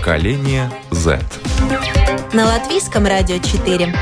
[0.00, 1.20] Поколение Z.
[2.32, 3.94] На латвийском радио 4.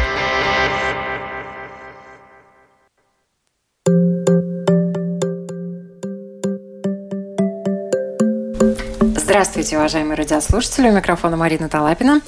[9.16, 10.88] Здравствуйте, уважаемые радиослушатели.
[10.88, 12.20] У микрофона Марина Талапина.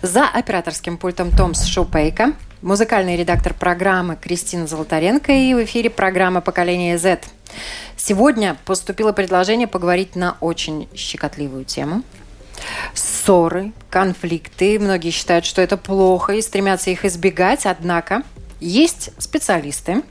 [0.00, 2.32] За операторским пультом Томс Шупейка,
[2.62, 7.20] музыкальный редактор программы Кристина Золотаренко и в эфире программа «Поколение Z».
[7.94, 12.02] Сегодня поступило предложение поговорить на очень щекотливую тему.
[12.94, 14.78] Ссоры, конфликты.
[14.78, 17.66] Многие считают, что это плохо и стремятся их избегать.
[17.66, 18.22] Однако
[18.60, 20.02] есть специалисты,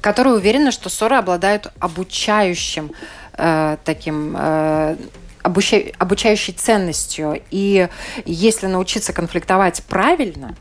[0.00, 2.92] которые уверены, что ссоры обладают обучающим
[3.34, 4.96] э, таким э,
[5.42, 5.82] обуча...
[5.98, 7.42] обучающей ценностью.
[7.50, 7.88] И
[8.24, 10.54] если научиться конфликтовать правильно,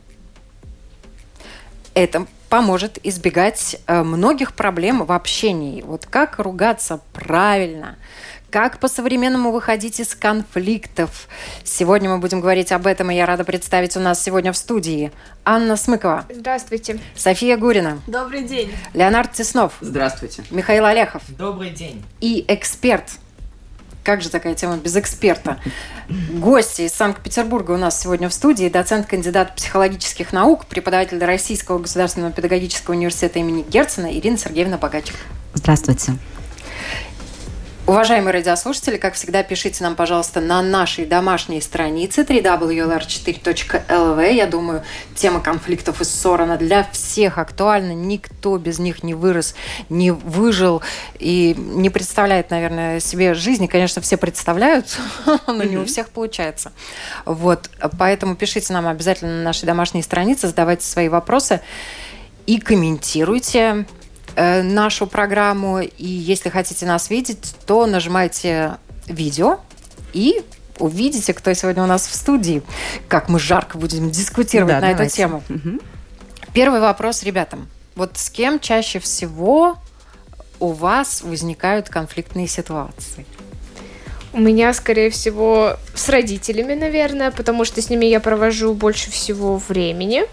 [1.94, 5.82] это поможет избегать э, многих проблем в общении.
[5.82, 7.98] Вот как ругаться правильно,
[8.58, 11.28] как по-современному выходить из конфликтов.
[11.64, 15.12] Сегодня мы будем говорить об этом, и я рада представить у нас сегодня в студии
[15.46, 16.26] Анна Смыкова.
[16.28, 17.00] Здравствуйте.
[17.16, 18.02] София Гурина.
[18.08, 18.74] Добрый день.
[18.96, 19.74] Леонард Теснов.
[19.80, 20.44] Здравствуйте.
[20.50, 21.22] Михаил Олехов.
[21.38, 22.04] Добрый день.
[22.20, 23.04] И эксперт
[24.04, 25.60] как же такая тема без эксперта?
[26.32, 28.70] Гости из Санкт-Петербурга у нас сегодня в студии.
[28.70, 35.16] Доцент, кандидат психологических наук, преподаватель Российского государственного педагогического университета имени Герцена Ирина Сергеевна Богачик.
[35.54, 36.14] Здравствуйте.
[37.88, 44.34] Уважаемые радиослушатели, как всегда, пишите нам, пожалуйста, на нашей домашней странице www.lr4.lv.
[44.34, 44.84] Я думаю,
[45.16, 47.94] тема конфликтов и ссор, она для всех актуальна.
[47.94, 49.56] Никто без них не вырос,
[49.88, 50.82] не выжил
[51.18, 53.68] и не представляет, наверное, себе жизни.
[53.68, 55.00] Конечно, все представляют,
[55.48, 56.74] но не у всех получается.
[57.24, 61.62] Вот, поэтому пишите нам обязательно на нашей домашней странице, задавайте свои вопросы
[62.48, 63.86] и комментируйте
[64.38, 65.80] нашу программу.
[65.82, 68.78] И если хотите нас видеть, то нажимайте
[69.08, 69.60] видео
[70.14, 70.44] и
[70.80, 72.62] увидите, кто сегодня у нас в студии.
[73.08, 75.04] Как мы жарко будем дискутировать да, на давайте.
[75.04, 75.44] эту тему.
[75.50, 75.80] Угу.
[76.54, 77.68] Первый вопрос ребятам.
[77.96, 79.78] Вот с кем чаще всего
[80.60, 83.26] у вас возникают конфликтные ситуации?
[84.34, 89.58] У меня, скорее всего, с родителями, наверное, потому что с ними я провожу больше всего
[89.58, 90.26] времени.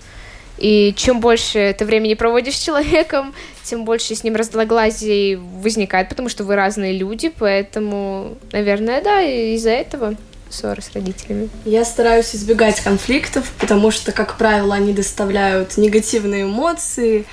[0.59, 6.28] И чем больше ты времени проводишь с человеком, тем больше с ним разногласий возникает, потому
[6.28, 10.15] что вы разные люди, поэтому, наверное, да, из-за этого
[10.50, 11.48] ссоры с родителями.
[11.65, 17.25] Я стараюсь избегать конфликтов, потому что, как правило, они доставляют негативные эмоции,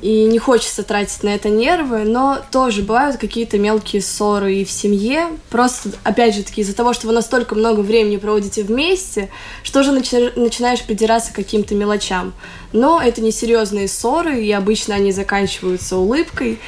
[0.00, 4.70] и не хочется тратить на это нервы, но тоже бывают какие-то мелкие ссоры и в
[4.70, 5.28] семье.
[5.50, 9.30] Просто, опять же таки, из-за того, что вы настолько много времени проводите вместе,
[9.62, 12.32] что же начи- начинаешь придираться к каким-то мелочам.
[12.72, 16.58] Но это не серьезные ссоры, и обычно они заканчиваются улыбкой.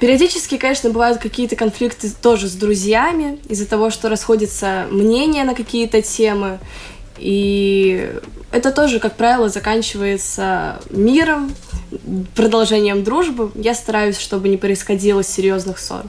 [0.00, 6.02] Периодически, конечно, бывают какие-то конфликты тоже с друзьями из-за того, что расходятся мнения на какие-то
[6.02, 6.60] темы.
[7.18, 8.12] И
[8.52, 11.52] это тоже, как правило, заканчивается миром,
[12.34, 13.50] продолжением дружбы.
[13.54, 16.04] Я стараюсь, чтобы не происходило серьезных ссор.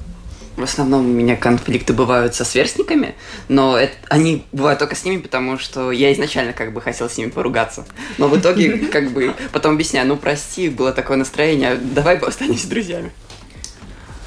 [0.60, 3.16] В основном у меня конфликты бывают со сверстниками,
[3.48, 7.18] но это, они бывают только с ними, потому что я изначально как бы хотел с
[7.18, 7.86] ними поругаться.
[8.18, 13.12] Но в итоге как бы потом объясняю, ну прости, было такое настроение, давай останемся друзьями.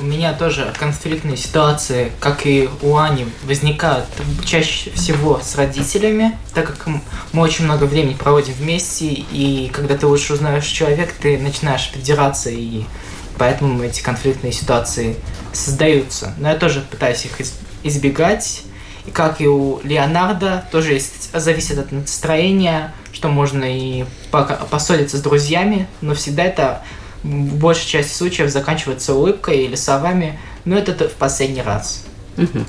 [0.00, 4.06] У меня тоже конфликтные ситуации, как и у Ани, возникают
[4.44, 6.86] чаще всего с родителями, так как
[7.32, 12.50] мы очень много времени проводим вместе, и когда ты лучше узнаешь человека, ты начинаешь придираться,
[12.50, 12.84] и
[13.38, 15.16] поэтому эти конфликтные ситуации
[15.53, 16.34] создаются.
[16.38, 17.32] Но я тоже пытаюсь их
[17.82, 18.62] избегать.
[19.06, 24.04] И как и у Леонардо, тоже есть, зависит от настроения, что можно и
[24.71, 26.83] поссориться с друзьями, но всегда это
[27.22, 32.04] в большей части случаев заканчивается улыбкой или словами, но это в последний раз.
[32.36, 32.65] Угу.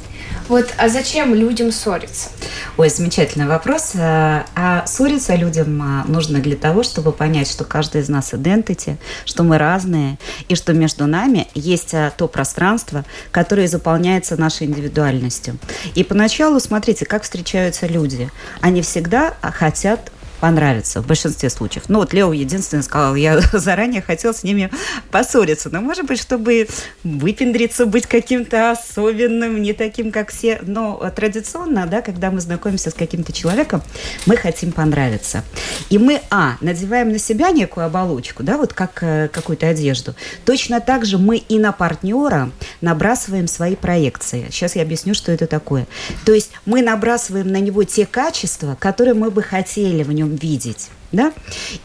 [0.49, 2.29] Вот, а зачем людям ссориться?
[2.77, 3.93] Ой, замечательный вопрос.
[3.95, 8.97] А, а ссориться людям а, нужно для того, чтобы понять, что каждый из нас идентити,
[9.25, 10.17] что мы разные,
[10.49, 15.57] и что между нами есть а, то пространство, которое заполняется нашей индивидуальностью.
[15.95, 18.29] И поначалу, смотрите, как встречаются люди.
[18.59, 20.11] Они всегда хотят
[20.43, 21.85] понравиться в большинстве случаев.
[21.87, 24.69] Ну, вот Лео единственное сказал, я заранее хотел с ними
[25.09, 25.69] поссориться.
[25.69, 26.67] Но, может быть, чтобы
[27.05, 30.59] выпендриться, быть каким-то особенным, не таким, как все.
[30.63, 33.81] Но традиционно, да, когда мы знакомимся с каким-то человеком,
[34.25, 35.45] мы хотим понравиться.
[35.89, 40.13] И мы, а, надеваем на себя некую оболочку, да, вот как э, какую-то одежду.
[40.43, 42.51] Точно так же мы и на партнера
[42.81, 44.47] набрасываем свои проекции.
[44.51, 45.87] Сейчас я объясню, что это такое.
[46.25, 50.89] То есть мы набрасываем на него те качества, которые мы бы хотели в нем видеть.
[51.11, 51.33] Да?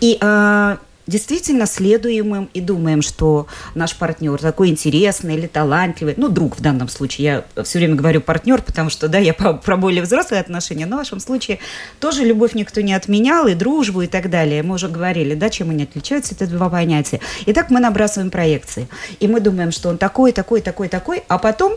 [0.00, 0.76] И э,
[1.08, 6.60] действительно следуем им и думаем, что наш партнер такой интересный или талантливый, ну, друг в
[6.60, 10.86] данном случае, я все время говорю партнер, потому что, да, я про, более взрослые отношения,
[10.86, 11.58] но в вашем случае
[11.98, 14.62] тоже любовь никто не отменял, и дружбу, и так далее.
[14.62, 17.20] Мы уже говорили, да, чем они отличаются, это два понятия.
[17.46, 18.86] Итак, мы набрасываем проекции,
[19.18, 21.76] и мы думаем, что он такой, такой, такой, такой, а потом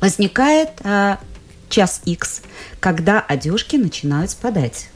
[0.00, 1.18] возникает а,
[1.68, 2.42] час X,
[2.80, 4.88] когда одежки начинают спадать.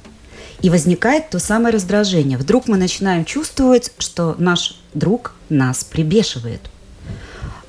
[0.64, 2.38] И возникает то самое раздражение.
[2.38, 6.62] Вдруг мы начинаем чувствовать, что наш друг нас прибешивает.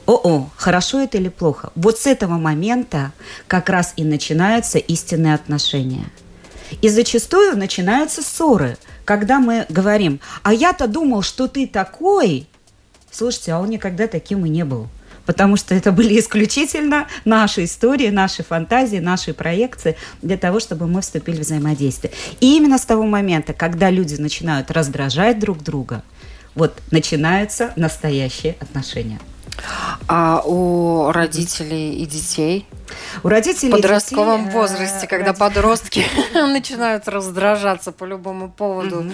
[0.05, 1.73] О-о, хорошо это или плохо?
[1.75, 3.11] Вот с этого момента
[3.47, 6.05] как раз и начинаются истинные отношения.
[6.81, 12.47] И зачастую начинаются ссоры, когда мы говорим, а я-то думал, что ты такой.
[13.11, 14.87] Слушайте, а он никогда таким и не был
[15.25, 21.01] потому что это были исключительно наши истории, наши фантазии, наши проекции для того, чтобы мы
[21.01, 22.13] вступили в взаимодействие.
[22.39, 26.03] И именно с того момента, когда люди начинают раздражать друг друга,
[26.55, 29.19] вот начинаются настоящие отношения.
[30.07, 32.67] А у родителей и детей?
[33.23, 35.39] У родителей в подростковом детей, э, возрасте, когда роди...
[35.39, 39.11] подростки начинают раздражаться по любому поводу.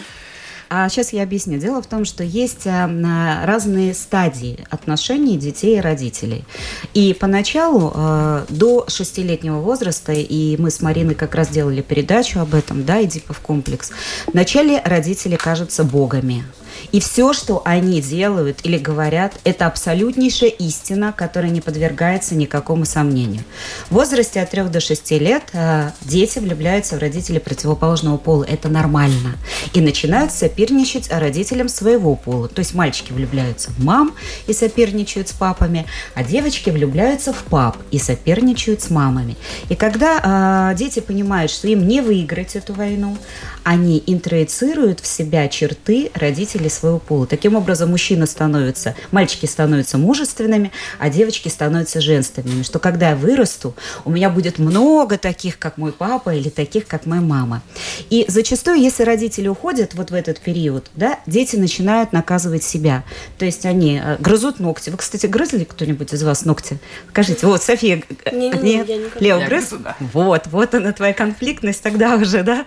[0.74, 1.58] А сейчас я объясню.
[1.58, 6.46] Дело в том, что есть э, разные стадии отношений детей и родителей.
[6.94, 12.56] И поначалу, э, до шестилетнего возраста, и мы с Мариной как раз делали передачу об
[12.56, 13.92] этом, да, Эдипов комплекс,
[14.28, 16.46] вначале родители кажутся богами.
[16.92, 23.44] И все, что они делают или говорят, это абсолютнейшая истина, которая не подвергается никакому сомнению.
[23.90, 28.44] В возрасте от 3 до 6 лет э, дети влюбляются в родителей противоположного пола.
[28.44, 29.38] Это нормально.
[29.74, 32.48] И начинают соперничать родителям своего пола.
[32.48, 34.14] То есть мальчики влюбляются в мам
[34.48, 39.38] и соперничают с папами, а девочки влюбляются в пап и соперничают с мамами.
[39.70, 43.18] И когда э, дети понимают, что им не выиграть эту войну,
[43.64, 47.28] они интроицируют в себя черты родителей своего пола.
[47.28, 52.64] Таким образом, мужчина становится, мальчики становятся мужественными, а девочки становятся женственными.
[52.64, 53.76] Что когда я вырасту,
[54.06, 57.62] у меня будет много таких, как мой папа, или таких, как моя мама.
[58.10, 63.04] И зачастую, если родители уходят вот в этот период, да, дети начинают наказывать себя.
[63.38, 64.90] То есть они э, грызут ногти.
[64.90, 66.78] Вы, кстати, грызли кто-нибудь из вас ногти?
[67.10, 68.88] Скажите, вот, София, не, не, нет?
[68.88, 69.70] Не, Лео грыз?
[69.72, 69.96] Да.
[70.00, 72.66] Вот, вот она твоя конфликтность тогда уже, да,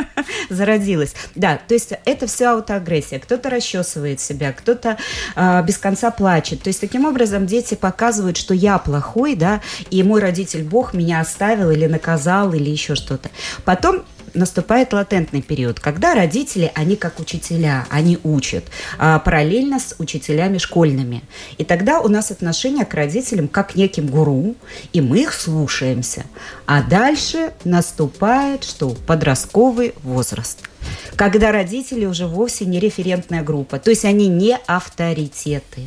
[0.50, 1.14] зародилась.
[1.34, 3.18] Да, то есть это все аутоагрессия.
[3.18, 4.98] Кто-то кто-то расчесывает себя, кто-то
[5.36, 6.62] э, без конца плачет.
[6.62, 9.60] То есть таким образом дети показывают, что я плохой, да,
[9.90, 13.30] и мой родитель Бог меня оставил или наказал или еще что-то.
[13.64, 14.04] Потом
[14.34, 18.64] наступает латентный период, когда родители, они как учителя, они учат
[18.98, 21.22] а, параллельно с учителями школьными.
[21.56, 24.54] И тогда у нас отношение к родителям как к неким гуру,
[24.92, 26.24] и мы их слушаемся.
[26.66, 28.90] А дальше наступает что?
[29.06, 30.58] Подростковый возраст–
[31.16, 35.86] когда родители уже вовсе не референтная группа, то есть они не авторитеты.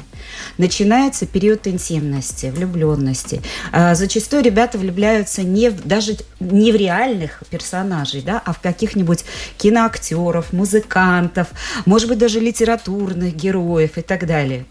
[0.58, 3.42] Начинается период интимности, влюбленности.
[3.72, 9.26] А, зачастую ребята влюбляются не в, даже не в реальных персонажей, да, а в каких-нибудь
[9.57, 11.48] киноактеров, музыкантов,
[11.86, 14.66] может быть, даже литературных героев и так далее.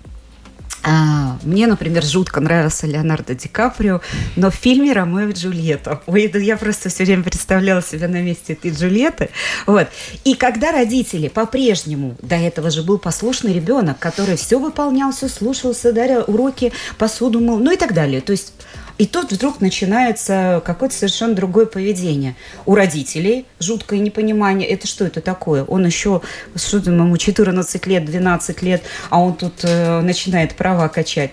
[0.89, 4.01] А, мне, например, жутко нравился Леонардо Ди Каприо,
[4.37, 6.01] но в фильме «Ромео и Джульетта».
[6.07, 9.31] Ой, я просто все время представляла себя на месте этой Джульетты.
[9.67, 9.89] Вот.
[10.23, 15.93] И когда родители по-прежнему, до этого же был послушный ребенок, который все выполнял, все слушался,
[15.93, 18.21] дарил уроки, посуду мыл, ну и так далее.
[18.21, 18.53] То есть
[18.99, 22.35] и тут вдруг начинается какое-то совершенно другое поведение.
[22.65, 24.69] У родителей жуткое непонимание.
[24.69, 25.65] Это что это такое?
[25.65, 26.23] Он еще,
[26.55, 31.33] что там, ему 14 лет, 12 лет, а он тут э, начинает права качать.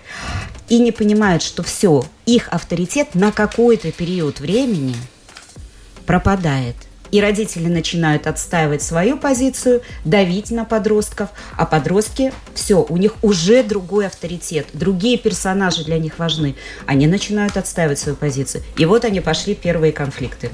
[0.68, 4.96] И не понимает, что все, их авторитет на какой-то период времени
[6.06, 6.76] пропадает–
[7.14, 13.62] и родители начинают отстаивать свою позицию, давить на подростков, а подростки, все, у них уже
[13.62, 16.56] другой авторитет, другие персонажи для них важны.
[16.88, 18.64] Они начинают отстаивать свою позицию.
[18.78, 20.50] И вот они пошли первые конфликты.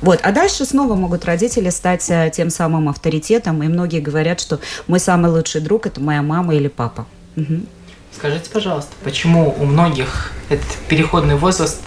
[0.00, 0.20] Вот.
[0.22, 5.00] А дальше снова могут родители стать э, тем самым авторитетом, и многие говорят, что мой
[5.00, 7.04] самый лучший друг– это моя мама или папа.
[7.36, 7.62] Угу.
[8.16, 11.80] Скажите, пожалуйста, почему у многих этот переходный возраст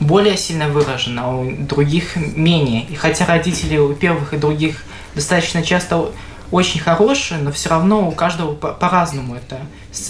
[0.00, 2.84] более сильно выражено, а у других менее.
[2.86, 4.84] И хотя родители у первых и других
[5.14, 6.10] достаточно часто
[6.50, 9.58] очень хорошие, но все равно у каждого по-разному это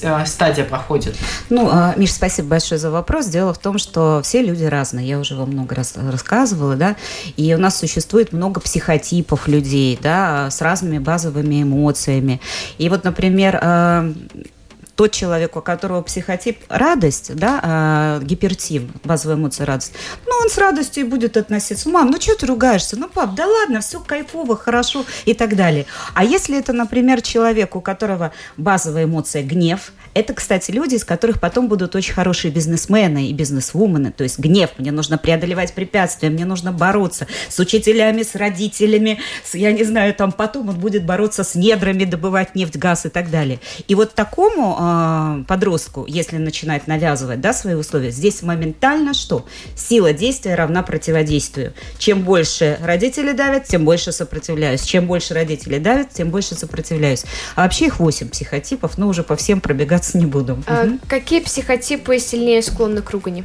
[0.02, 1.16] э, стадия проходит.
[1.49, 3.26] Ну, а, Миш, спасибо большое за вопрос.
[3.26, 5.09] Дело в том, что все люди разные.
[5.09, 6.97] Я уже вам много раз рассказывала, да,
[7.37, 12.40] и у нас существует много психотипов людей, да, с разными базовыми эмоциями.
[12.78, 14.12] И вот, например, э,
[14.97, 19.93] тот человек, у которого психотип радость, да, э, гипертим, базовая эмоция радость,
[20.26, 21.88] ну, он с радостью и будет относиться.
[21.91, 22.97] Мам, ну что ты ругаешься?
[22.97, 25.85] Ну, пап, да ладно, все кайфово, хорошо и так далее.
[26.15, 31.41] А если это, например, человек, у которого базовая эмоция гнев, это, кстати, люди, из которых
[31.41, 34.12] потом будут очень хорошие бизнесмены и бизнесвумены.
[34.12, 39.55] То есть гнев, мне нужно преодолевать препятствия, мне нужно бороться с учителями, с родителями, с,
[39.55, 43.31] я не знаю, там потом он будет бороться с недрами, добывать нефть, газ и так
[43.31, 43.61] далее.
[43.88, 49.47] И вот такому э, подростку, если начинать навязывать да, свои условия, здесь моментально что?
[49.75, 51.73] Сила действия равна противодействию.
[51.99, 54.83] Чем больше родители давят, тем больше сопротивляюсь.
[54.83, 57.25] Чем больше родители давят, тем больше сопротивляюсь.
[57.55, 60.62] А вообще их 8 психотипов, но уже по всем пробегаться не буду.
[60.66, 60.99] А угу.
[61.09, 63.45] Какие психотипы сильнее склонны к ругани?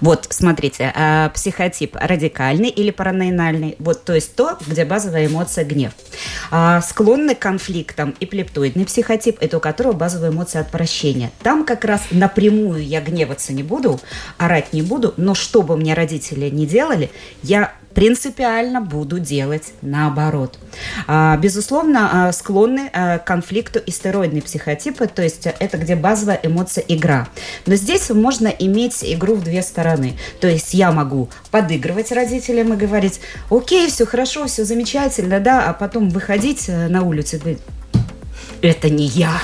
[0.00, 5.92] Вот, смотрите, а, психотип радикальный или параноидальный, вот, то есть то, где базовая эмоция гнев.
[6.50, 11.30] А, склонны к конфликтам и плептоидный психотип, это у которого базовая эмоция отвращения.
[11.42, 14.00] Там как раз напрямую я гневаться не буду,
[14.38, 17.10] орать не буду, но что бы мне родители не делали,
[17.42, 20.56] я принципиально буду делать наоборот.
[21.08, 26.84] А, безусловно, а, склонны а, к конфликту истероидные психотипы, то есть это где базовая эмоция
[26.86, 27.26] игра.
[27.66, 30.16] Но здесь можно иметь игру в две стороны.
[30.40, 33.20] То есть я могу подыгрывать родителям и говорить,
[33.50, 37.60] окей, все хорошо, все замечательно, да, а потом выходить э, на улицу и говорить,
[38.62, 39.40] это не я.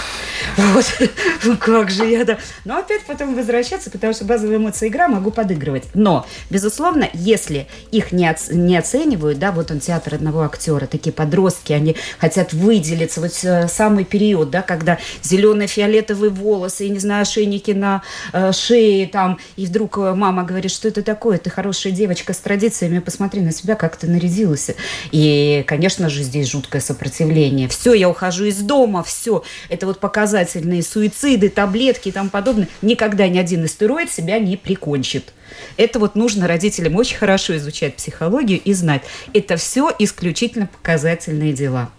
[0.56, 0.85] Вот,
[1.44, 2.38] ну как же я, да.
[2.64, 5.85] Но опять потом возвращаться, потому что базовая эмоция игра, могу подыгрывать.
[5.94, 11.12] Но, безусловно, если их не, оц- не оценивают, да, вот он театр одного актера, такие
[11.12, 16.99] подростки, они хотят выделиться, вот э, самый период, да, когда зеленые фиолетовые волосы, я не
[16.99, 18.02] знаю, ошейники на
[18.33, 22.38] э, шее там, и вдруг э, мама говорит, что это такое, ты хорошая девочка с
[22.38, 24.71] традициями, посмотри на себя, как ты нарядилась.
[25.11, 27.68] И, конечно же, здесь жуткое сопротивление.
[27.68, 29.43] Все, я ухожу из дома, все.
[29.69, 32.69] Это вот показательные суициды, таблетки и тому подобное.
[32.83, 35.33] Никогда ни один истероид себя не прикончит.
[35.77, 39.03] Это вот нужно родителям очень хорошо изучать психологию и знать.
[39.33, 41.91] Это все исключительно показательные дела.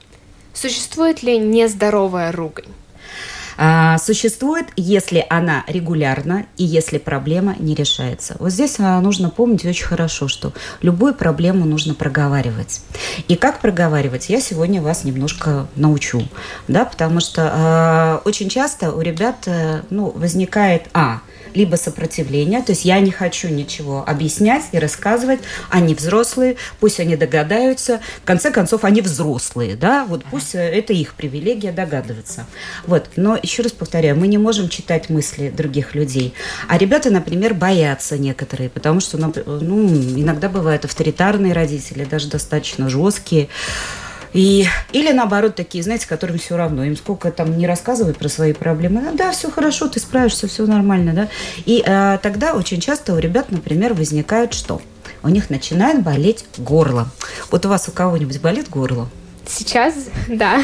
[0.54, 2.66] Существует ли нездоровая ругань?
[3.58, 8.36] А, существует, если она регулярна и если проблема не решается.
[8.40, 12.82] Вот здесь а, нужно помнить очень хорошо, что любую проблему нужно проговаривать.
[13.28, 16.24] И как проговаривать, я сегодня вас немножко научу,
[16.68, 21.22] да, потому что а, очень часто у ребят э, ну, возникает, а,
[21.56, 27.16] либо сопротивление, то есть я не хочу ничего объяснять и рассказывать, они взрослые, пусть они
[27.16, 32.46] догадаются, в конце концов они взрослые, да, вот пусть э, это их привилегия догадываться.
[32.86, 36.34] Вот, но еще раз повторяю, мы не можем читать мысли других людей,
[36.68, 43.50] а ребята, например, боятся некоторые, потому что, ну, иногда бывают авторитарные родители, даже достаточно жесткие,
[44.36, 46.84] и, или наоборот, такие, знаете, которым все равно.
[46.84, 49.00] Им сколько там не рассказывают про свои проблемы.
[49.00, 51.30] Ну, да, все хорошо, ты справишься, все нормально, да.
[51.66, 54.82] И э, тогда очень часто у ребят, например, возникает что?
[55.24, 57.08] У них начинает болеть горло.
[57.50, 59.08] Вот у вас у кого-нибудь болит горло?
[59.48, 59.96] Сейчас,
[60.28, 60.62] да.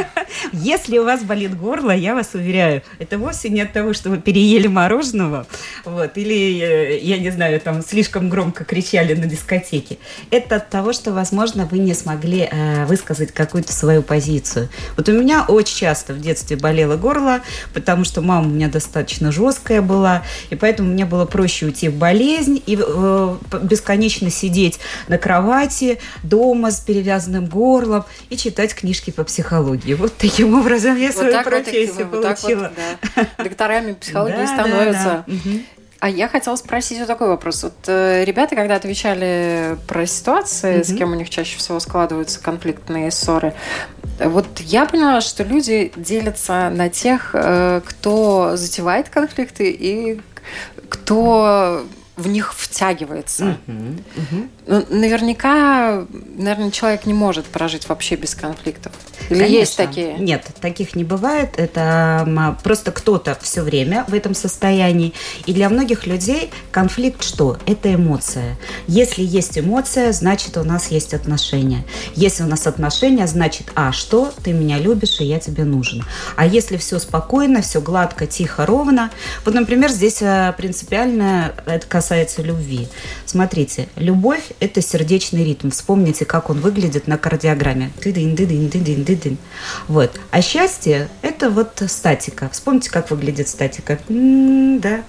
[0.52, 4.18] Если у вас болит горло, я вас уверяю, это вовсе не от того, что вы
[4.18, 5.46] переели мороженого,
[5.84, 9.98] вот, или, э, я не знаю, там слишком громко кричали на дискотеке.
[10.30, 14.68] Это от того, что, возможно, вы не смогли э, высказать какую-то свою позицию.
[14.96, 17.40] Вот у меня очень часто в детстве болело горло,
[17.74, 21.96] потому что мама у меня достаточно жесткая была, и поэтому мне было проще уйти в
[21.96, 29.24] болезнь и э, бесконечно сидеть на кровати дома с перевязанным горлом и читать книжки по
[29.24, 29.94] психологии.
[29.94, 32.72] Вот таким образом я вот свою так профессию вот, получила.
[33.14, 33.44] Вот, да.
[33.44, 35.24] Докторами психологии становятся.
[36.00, 37.62] А я хотела спросить вот такой вопрос.
[37.62, 40.84] Вот э, ребята, когда отвечали про ситуации, mm-hmm.
[40.84, 43.54] с кем у них чаще всего складываются конфликтные ссоры,
[44.18, 50.20] вот я поняла, что люди делятся на тех, э, кто затевает конфликты и
[50.88, 51.86] кто
[52.16, 53.56] в них втягивается.
[53.66, 54.48] Uh-huh, uh-huh.
[54.64, 58.92] Ну, наверняка, наверное, человек не может прожить вообще без конфликтов.
[59.28, 59.58] Или Конечно.
[59.58, 60.14] есть такие?
[60.18, 61.50] Нет, таких не бывает.
[61.56, 65.14] Это просто кто-то все время в этом состоянии.
[65.46, 67.58] И для многих людей конфликт что?
[67.66, 68.56] Это эмоция.
[68.86, 71.84] Если есть эмоция, значит у нас есть отношения.
[72.14, 74.32] Если у нас отношения, значит, а что?
[74.44, 76.04] Ты меня любишь, и я тебе нужен.
[76.36, 79.10] А если все спокойно, все гладко, тихо, ровно.
[79.44, 82.88] Вот, например, здесь э, принципиально это касается любви.
[83.32, 85.70] Смотрите, любовь– это сердечный ритм.
[85.70, 87.90] Вспомните, как он выглядит на кардиограмме.
[87.98, 89.38] Ты-дын.
[89.88, 90.20] Вот.
[90.30, 92.50] А счастье– это вот статика.
[92.52, 93.98] Вспомните, как выглядит статика.
[94.10, 95.02] М, Да.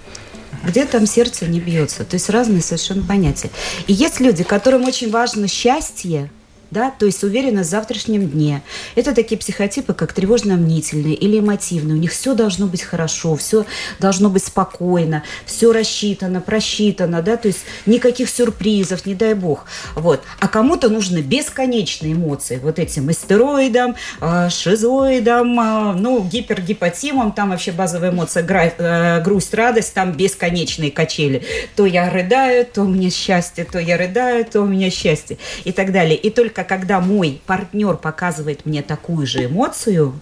[0.66, 2.06] Где там сердце не бьется.
[2.06, 3.50] То есть разные совершенно понятия.
[3.88, 6.32] И есть люди, которым очень важно счастье,
[6.74, 8.64] да, то есть уверенность в завтрашнем дне.
[8.96, 11.96] Это такие психотипы, как тревожно-мнительные или эмотивные.
[11.96, 13.66] У них все должно быть хорошо, все
[14.00, 19.66] должно быть спокойно, все рассчитано, просчитано, да, то есть никаких сюрпризов, не дай бог.
[19.96, 20.24] Вот.
[20.40, 27.72] А кому-то нужны бесконечные эмоции, вот этим истероидам, э, шизоидам, э, ну, гипергипотимам, там вообще
[27.72, 31.44] базовая эмоция э, грусть, радость, там бесконечные качели.
[31.76, 35.72] То я рыдаю, то у меня счастье, то я рыдаю, то у меня счастье и
[35.72, 36.16] так далее.
[36.16, 40.20] И только когда мой партнер показывает мне такую же эмоцию,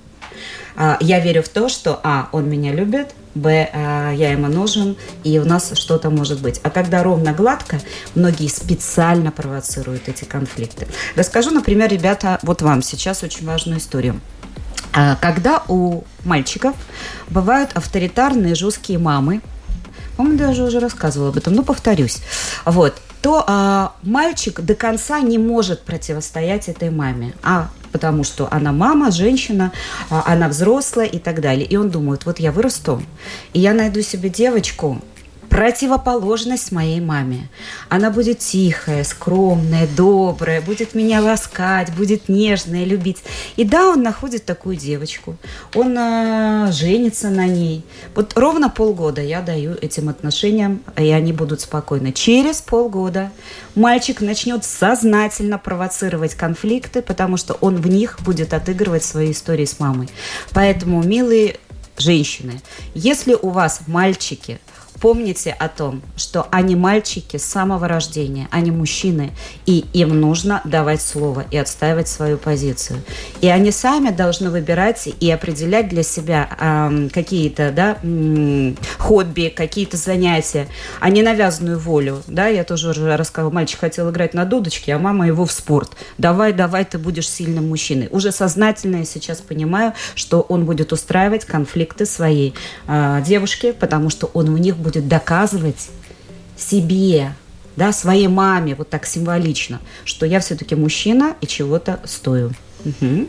[0.75, 4.97] а, я верю в то, что А, он меня любит, Б, а, я ему нужен,
[5.23, 6.59] и у нас что-то может быть.
[6.63, 7.79] А когда ровно гладко,
[8.15, 10.87] многие специально провоцируют эти конфликты.
[11.15, 14.19] Расскажу, например, ребята, вот вам сейчас очень важную историю.
[14.93, 16.75] А, Когда у мальчиков
[17.29, 19.41] бывают авторитарные жесткие мамы,
[20.21, 22.19] по-моему, даже уже рассказывала об этом, но повторюсь.
[22.65, 27.33] Вот то а, мальчик до конца не может противостоять этой маме.
[27.43, 29.71] А потому что она мама, женщина,
[30.09, 31.65] а, она взрослая и так далее.
[31.65, 33.01] И он думает, вот я вырасту,
[33.53, 35.01] и я найду себе девочку,
[35.51, 37.49] противоположность моей маме.
[37.89, 43.17] Она будет тихая, скромная, добрая, будет меня ласкать, будет нежная, любить.
[43.57, 45.35] И да, он находит такую девочку,
[45.75, 47.83] он э, женится на ней.
[48.15, 52.13] Вот ровно полгода я даю этим отношениям, и они будут спокойны.
[52.13, 53.29] Через полгода
[53.75, 59.81] мальчик начнет сознательно провоцировать конфликты, потому что он в них будет отыгрывать свои истории с
[59.81, 60.07] мамой.
[60.53, 61.57] Поэтому, милые
[61.97, 62.61] женщины,
[62.93, 64.61] если у вас мальчики
[65.01, 69.31] помните о том, что они мальчики с самого рождения, они мужчины,
[69.65, 73.01] и им нужно давать слово и отстаивать свою позицию.
[73.41, 79.97] И они сами должны выбирать и определять для себя эм, какие-то да, м, хобби, какие-то
[79.97, 80.67] занятия,
[80.99, 82.21] а не навязанную волю.
[82.27, 85.91] Да, я тоже уже рассказывала, мальчик хотел играть на дудочке, а мама его в спорт.
[86.19, 88.07] Давай, давай, ты будешь сильным мужчиной.
[88.11, 92.53] Уже сознательно я сейчас понимаю, что он будет устраивать конфликты своей
[92.87, 95.89] э, девушке, потому что он у них будет доказывать
[96.57, 97.33] себе,
[97.75, 102.51] да, своей маме, вот так символично, что я все-таки мужчина и чего-то стою.
[102.83, 103.27] Мгм.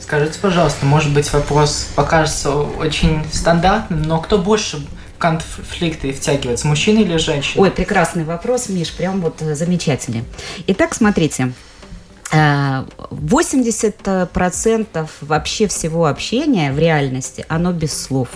[0.00, 7.16] Скажите, пожалуйста, может быть, вопрос покажется очень стандартным, но кто больше конфликты втягивается, мужчина или
[7.16, 7.62] женщина?
[7.62, 10.24] Ой, прекрасный вопрос, Миш, прям вот э, замечательный.
[10.66, 11.52] Итак, смотрите.
[12.32, 18.28] э, 80% вообще всего общения в реальности, оно без слов.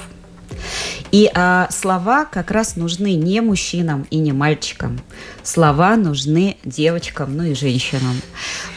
[1.10, 5.00] И а, слова как раз нужны не мужчинам и не мальчикам.
[5.42, 8.20] Слова нужны девочкам, ну и женщинам.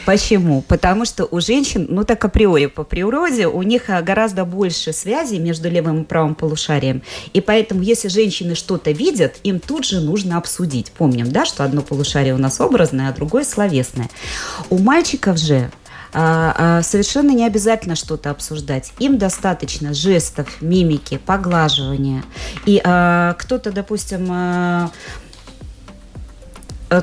[0.06, 0.62] Почему?
[0.62, 5.38] Потому что у женщин, ну так априори по природе, у них а, гораздо больше связей
[5.38, 7.02] между левым и правым полушарием.
[7.32, 10.92] И поэтому, если женщины что-то видят, им тут же нужно обсудить.
[10.92, 14.08] Помним, да, что одно полушарие у нас образное, а другое словесное.
[14.70, 15.70] У мальчиков же
[16.12, 18.92] совершенно не обязательно что-то обсуждать.
[18.98, 22.22] Им достаточно жестов, мимики, поглаживания.
[22.66, 24.90] И а, кто-то, допустим, а,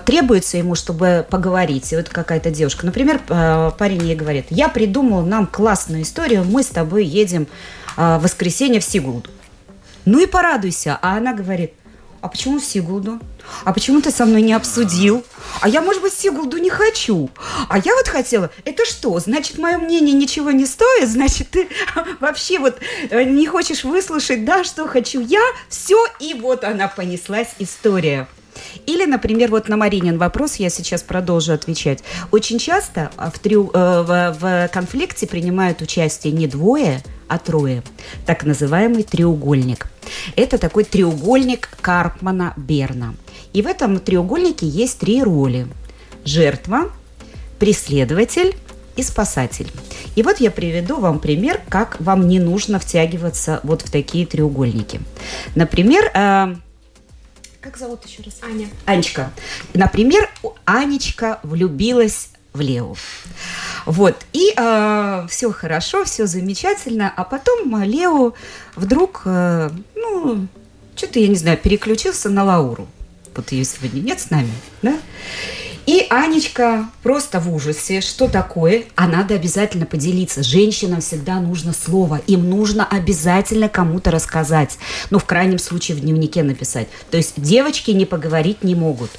[0.06, 1.92] требуется ему, чтобы поговорить.
[1.92, 6.68] И вот какая-то девушка, например, парень ей говорит, я придумал нам классную историю, мы с
[6.68, 7.48] тобой едем
[7.98, 9.32] в воскресенье в Сигулду.
[10.06, 10.98] Ну и порадуйся.
[11.02, 11.74] А она говорит,
[12.22, 13.20] а почему Сигулду?
[13.64, 15.24] А почему ты со мной не обсудил?
[15.62, 17.30] А я, может быть, Сигулду не хочу.
[17.68, 19.20] А я вот хотела, это что?
[19.20, 21.10] Значит, мое мнение ничего не стоит?
[21.10, 21.70] Значит, ты
[22.20, 22.78] вообще вот
[23.10, 25.42] э, не хочешь выслушать, да, что хочу я?
[25.70, 28.28] Все, и вот она понеслась история.
[28.86, 32.00] Или, например, вот на Маринин вопрос я сейчас продолжу отвечать.
[32.32, 37.84] Очень часто в, трю- э, в- в конфликте принимают участие не двое, а трое.
[38.26, 39.88] Так называемый треугольник.
[40.36, 43.14] Это такой треугольник Карпмана Берна.
[43.54, 45.68] И в этом треугольнике есть три роли.
[46.26, 46.90] Жертва,
[47.60, 48.56] преследователь
[48.96, 49.72] и спасатель.
[50.16, 55.00] И вот я приведу вам пример, как вам не нужно втягиваться вот в такие треугольники.
[55.56, 56.56] Например, э,
[57.62, 58.38] как зовут еще раз?
[58.42, 58.70] Аня.
[58.86, 59.32] Анечка.
[59.74, 60.30] Например,
[60.66, 62.96] Анечка влюбилась в Лео.
[63.86, 68.34] Вот, и э, все хорошо, все замечательно, а потом Лео
[68.76, 70.48] вдруг, э, ну,
[70.96, 72.88] что-то, я не знаю, переключился на Лауру.
[73.36, 74.98] Вот ее сегодня нет с нами, да?
[75.90, 80.44] И Анечка просто в ужасе, что такое, а надо обязательно поделиться.
[80.44, 84.78] Женщинам всегда нужно слово, им нужно обязательно кому-то рассказать.
[85.10, 86.90] Ну, в крайнем случае, в дневнике написать.
[87.10, 89.10] То есть девочки не поговорить не могут.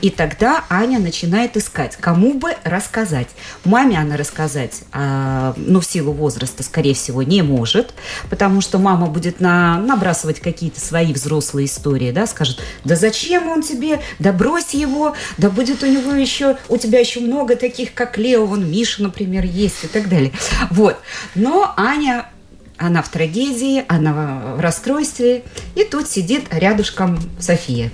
[0.00, 3.26] И тогда Аня начинает искать, кому бы рассказать.
[3.64, 7.94] Маме она рассказать, а, ну, в силу возраста, скорее всего, не может,
[8.30, 13.62] потому что мама будет на, набрасывать какие-то свои взрослые истории, да, скажет, да зачем он
[13.62, 18.18] тебе, да брось его, да будет у него еще, у тебя еще много таких, как
[18.18, 20.32] Лео, вон Миша, например, есть и так далее.
[20.70, 20.96] Вот.
[21.34, 22.28] Но Аня
[22.78, 25.44] она в трагедии, она в расстройстве,
[25.74, 27.90] и тут сидит рядышком София.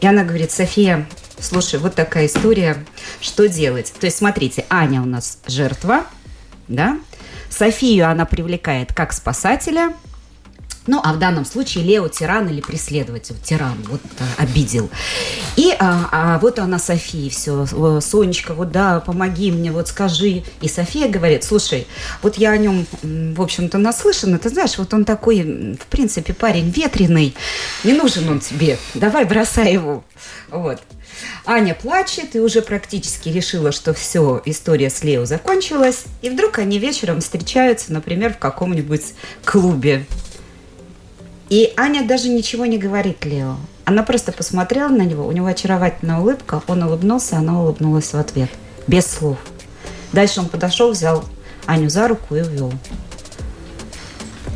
[0.00, 1.06] И она говорит, София,
[1.38, 2.76] слушай, вот такая история,
[3.20, 3.92] что делать?
[3.98, 6.04] То есть, смотрите, Аня у нас жертва,
[6.66, 6.98] да,
[7.48, 9.94] Софию она привлекает как спасателя–
[10.88, 13.36] ну, а в данном случае Лео тиран или преследователь.
[13.44, 14.88] Тиран, вот а, обидел.
[15.56, 17.66] И а, а вот она Софии все.
[18.00, 20.44] Сонечка, вот да, помоги мне, вот скажи.
[20.62, 21.86] И София говорит, слушай,
[22.22, 24.38] вот я о нем, в общем-то, наслышана.
[24.38, 27.36] Ты знаешь, вот он такой, в принципе, парень ветреный.
[27.84, 28.78] Не нужен он тебе.
[28.94, 30.02] Давай бросай его.
[30.50, 30.80] Вот.
[31.44, 36.04] Аня плачет и уже практически решила, что все, история с Лео закончилась.
[36.22, 40.06] И вдруг они вечером встречаются, например, в каком-нибудь клубе.
[41.48, 43.56] И Аня даже ничего не говорит Лео.
[43.84, 48.50] Она просто посмотрела на него, у него очаровательная улыбка, он улыбнулся, она улыбнулась в ответ,
[48.86, 49.38] без слов.
[50.12, 51.24] Дальше он подошел, взял
[51.64, 52.72] Аню за руку и увел.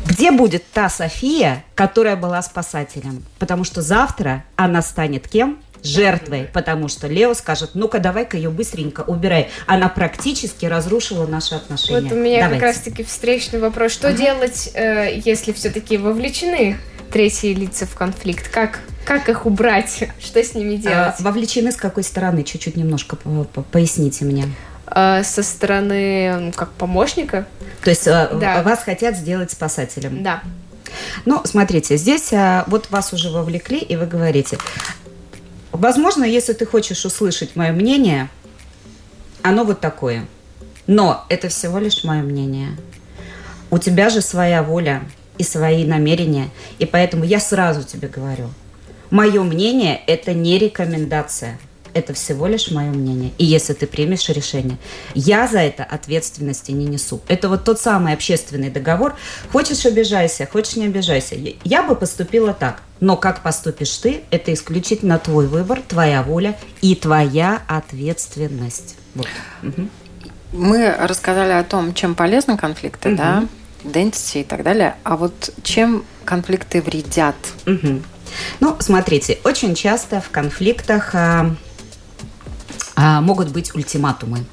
[0.05, 3.23] Где будет та София, которая была спасателем?
[3.39, 5.59] Потому что завтра она станет кем?
[5.83, 9.49] Жертвой, потому что Лео скажет, ну-ка давай-ка ее быстренько убирай.
[9.67, 12.01] Она практически разрушила наши отношения.
[12.01, 12.59] Вот у меня Давайте.
[12.59, 13.91] как раз-таки встречный вопрос.
[13.91, 14.17] Что ага.
[14.17, 16.77] делать, э, если все-таки вовлечены
[17.11, 18.49] третьи лица в конфликт?
[18.49, 20.09] Как, как их убрать?
[20.19, 21.15] Что с ними а, делать?
[21.19, 22.43] А, вовлечены с какой стороны?
[22.43, 23.17] Чуть-чуть немножко
[23.71, 24.45] поясните мне
[24.87, 27.45] а, со стороны как помощника.
[27.83, 28.63] То есть а, да.
[28.63, 30.23] вас хотят сделать спасателем?
[30.23, 30.41] Да.
[31.25, 32.31] Ну, смотрите, здесь
[32.67, 34.57] вот вас уже вовлекли, и вы говорите,
[35.73, 38.29] Возможно, если ты хочешь услышать мое мнение,
[39.41, 40.27] оно вот такое.
[40.85, 42.77] Но это всего лишь мое мнение.
[43.71, 45.01] У тебя же своя воля
[45.39, 46.49] и свои намерения.
[46.77, 48.49] И поэтому я сразу тебе говорю,
[49.09, 51.59] мое мнение– это не рекомендация–
[51.93, 53.31] это всего лишь мое мнение.
[53.37, 54.77] И если ты примешь решение,
[55.13, 57.21] я за это ответственности не несу.
[57.27, 59.15] Это вот тот самый общественный договор.
[59.51, 61.35] Хочешь обижайся, хочешь не обижайся.
[61.63, 62.81] Я бы поступила так.
[63.03, 68.95] Но как поступишь ты, это исключительно твой выбор, твоя воля и твоя ответственность.
[69.13, 69.27] Вот.
[69.61, 69.89] Угу.
[70.53, 73.17] Мы рассказали о том, чем полезны конфликты, угу.
[73.17, 73.45] да,
[73.83, 74.95] identity и так далее.
[75.03, 77.35] А вот чем конфликты вредят?
[77.67, 78.01] Угу.
[78.61, 81.53] Ну, смотрите, очень часто в конфликтах а,
[82.95, 84.45] а, могут быть ультиматумы.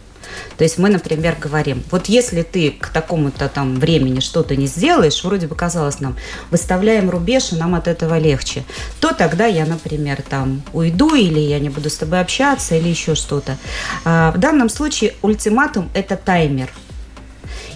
[0.57, 5.25] То есть мы, например, говорим, вот если ты к такому-то там времени что-то не сделаешь,
[5.25, 6.17] вроде бы казалось нам,
[6.51, 8.65] выставляем рубеж, и нам от этого легче,
[9.01, 13.15] то тогда я, например, там уйду, или я не буду с тобой общаться, или еще
[13.15, 13.57] что-то.
[14.05, 16.71] А в данном случае ультиматум– это таймер–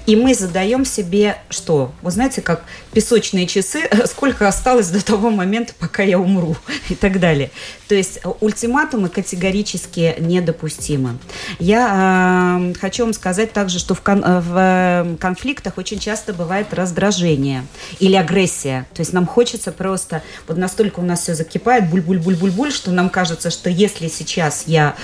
[0.06, 1.92] и мы задаем себе что?
[2.02, 6.56] Вы знаете, как песочные часы, сколько осталось до того момента, пока я умру
[6.88, 7.50] и так далее.
[7.88, 11.18] То есть э, ультиматумы категорически недопустимы.
[11.58, 16.34] Я э, хочу вам сказать также, что в, кон э, в э, конфликтах очень часто
[16.34, 17.64] бывает раздражение
[17.98, 18.86] или агрессия.
[18.94, 23.50] То есть нам хочется просто, вот настолько у нас все закипает, буль-буль-буль-буль-буль, что нам кажется,
[23.50, 24.96] что если сейчас я,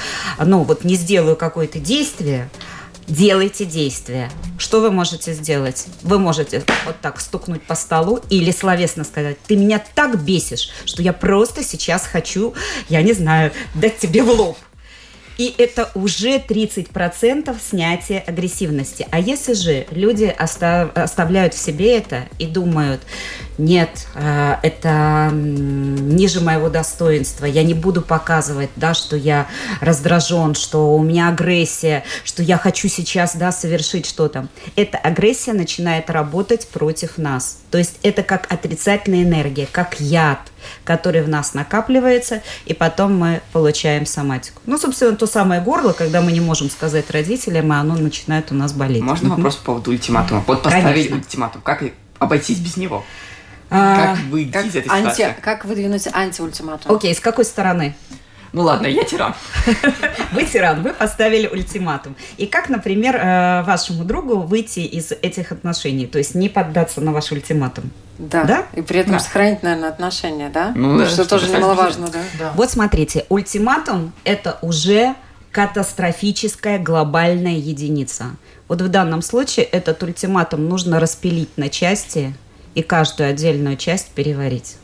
[0.44, 2.50] ну вот не сделаю какое-то действие,
[3.10, 4.30] делайте действия.
[4.58, 5.86] Что вы можете сделать?
[6.02, 11.02] Вы можете вот так стукнуть по столу или словесно сказать, ты меня так бесишь, что
[11.02, 12.54] я просто сейчас хочу,
[12.88, 14.56] я не знаю, дать тебе в лоб.
[15.38, 19.08] И это уже 30% снятия агрессивности.
[19.10, 23.00] А если же люди остав, оставляют в себе это и думают,
[23.60, 29.46] нет, э, это ниже моего достоинства, я не буду показывать, да, что я
[29.80, 34.48] раздражен, что у меня агрессия, что я хочу сейчас, да, совершить что-то.
[34.76, 37.58] Эта агрессия начинает работать против нас.
[37.70, 40.40] То есть это как отрицательная энергия, как яд–
[40.84, 44.60] который в нас накапливается, и потом мы получаем соматику.
[44.66, 48.54] Ну, собственно, то самое горло, когда мы не можем сказать родителям, и оно начинает у
[48.54, 49.02] нас болеть.
[49.02, 50.42] Можно вопрос по поводу ультиматума?
[50.46, 51.16] Вот поставить Конечно.
[51.16, 51.84] ультиматум, как
[52.18, 53.04] обойтись без него?
[53.70, 55.36] А, как выйти как из этой анти, ситуации?
[55.40, 56.94] Как выдвинуть антиультиматум?
[56.94, 57.94] Окей, с какой стороны?
[58.52, 59.34] Ну ладно, я тиран.
[60.32, 62.16] Вы тиран, вы поставили ультиматум.
[62.36, 66.06] И как, например, э, вашему другу выйти из этих отношений?
[66.06, 67.90] То есть не поддаться на ваш ультиматум?
[68.18, 68.42] Да.
[68.44, 68.66] Да?
[68.74, 69.18] И при этом Да.
[69.20, 70.72] сохранить, наверное, отношения, да?
[70.74, 72.18] Ну да, Что что тоже немаловажно, да?
[72.38, 72.52] Да.
[72.56, 75.14] Вот смотрите, ультиматум– это уже
[75.52, 78.36] катастрофическая глобальная единица.
[78.68, 82.34] Вот в данном случае этот ультиматум нужно распилить на части
[82.74, 84.76] и каждую отдельную часть переварить.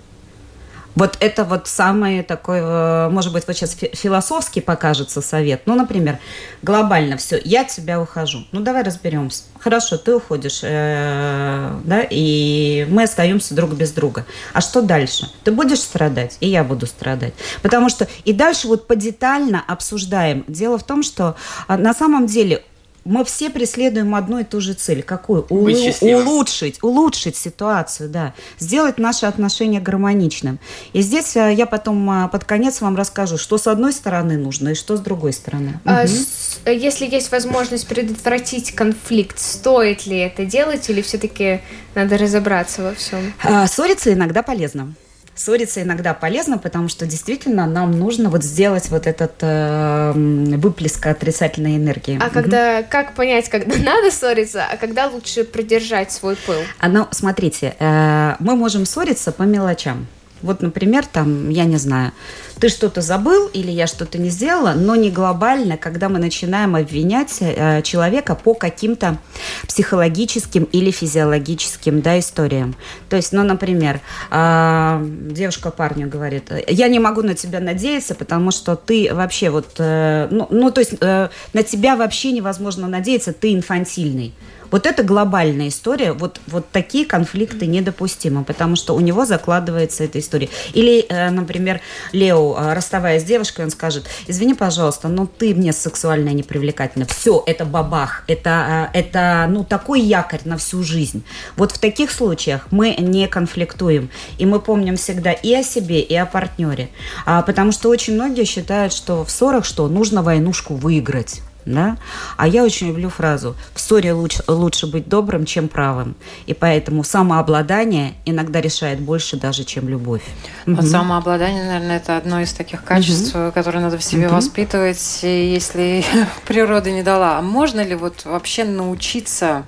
[0.96, 5.60] Вот это вот самый такой, э, может быть, вот сейчас фи- философский покажется совет.
[5.66, 6.18] Ну, например,
[6.62, 8.46] глобально все, я от тебя ухожу.
[8.50, 9.42] Ну, давай разберемся.
[9.60, 14.24] Хорошо, ты уходишь, э, да, и мы остаемся друг без друга.
[14.54, 15.30] А что дальше?
[15.44, 17.34] Ты будешь страдать, и я буду страдать.
[17.60, 20.46] Потому что и дальше вот подетально обсуждаем.
[20.48, 21.36] Дело в том, что
[21.68, 22.64] а, на самом деле
[23.06, 25.02] мы все преследуем одну и ту же цель.
[25.02, 25.46] Какую?
[25.76, 26.26] Счастливым.
[26.26, 28.34] улучшить, улучшить ситуацию, да.
[28.58, 30.58] Сделать наши отношения гармоничным.
[30.92, 34.70] И здесь а, я потом а, под конец вам расскажу, что с одной стороны нужно
[34.70, 35.80] и что с другой стороны.
[35.84, 41.60] А э, если есть возможность предотвратить конфликт, стоит ли это делать или все-таки
[41.94, 43.32] надо разобраться во всем?
[43.42, 44.94] А, Ссориться иногда полезно.
[45.36, 51.76] Ссориться иногда полезно, потому что действительно нам нужно вот сделать вот этот э, выплеск отрицательной
[51.76, 52.16] энергии.
[52.20, 52.32] А Мгм.
[52.32, 56.62] когда как понять, когда надо ссориться, а когда лучше придержать свой пыл?
[56.78, 60.06] А, ну, смотрите, э, мы можем ссориться по мелочам.
[60.42, 62.12] Вот, например, там, я не знаю,
[62.58, 67.36] ты что-то забыл или я что-то не сделала, но не глобально, когда мы начинаем обвинять
[67.40, 69.18] э, человека по каким-то
[69.66, 72.74] психологическим или физиологическим да, историям.
[73.08, 78.50] То есть, ну, например, а, девушка парню говорит, я не могу на тебя надеяться, потому
[78.50, 83.32] что ты вообще вот, э, ну, ну, то есть э, на тебя вообще невозможно надеяться,
[83.32, 84.34] ты инфантильный.
[84.70, 90.18] Вот это глобальная история, вот, вот такие конфликты недопустимы, потому что у него закладывается эта
[90.18, 90.48] история.
[90.72, 91.80] Или, э, например,
[92.12, 97.06] Лео, э, расставаясь с девушкой, он скажет, извини, пожалуйста, но ты мне сексуально не привлекательна.
[97.06, 101.24] Все, это бабах, это, э, это ну, такой якорь на всю жизнь.
[101.56, 106.14] Вот в таких случаях мы не конфликтуем, и мы помним всегда и о себе, и
[106.14, 106.88] о партнере.
[107.24, 111.96] А, потому что очень многие считают, что в ссорах что нужно войнушку выиграть да?
[112.36, 116.14] А я очень люблю фразу «в ссоре лучше, лучше быть добрым, чем правым».
[116.46, 120.22] И поэтому самообладание иногда решает больше даже, чем любовь.
[120.64, 120.86] Вот Мгм.
[120.86, 124.36] самообладание, наверное, это одно из таких качеств, которые надо в себе Мгм.
[124.36, 126.04] воспитывать, если
[126.46, 127.38] природа не дала.
[127.38, 129.64] А можно ли вот вообще научиться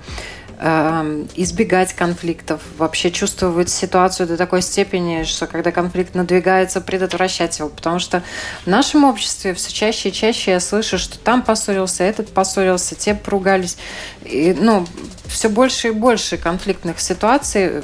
[0.59, 7.69] избегать конфликтов, вообще чувствовать ситуацию до такой степени, что когда конфликт надвигается, предотвращать его.
[7.69, 8.23] Потому что
[8.65, 13.15] в нашем обществе все чаще и чаще я слышу, что там поссорился, этот поссорился, те
[13.15, 13.77] поругались.
[14.25, 14.85] И, ну,
[15.27, 17.83] все больше и больше конфликтных ситуаций,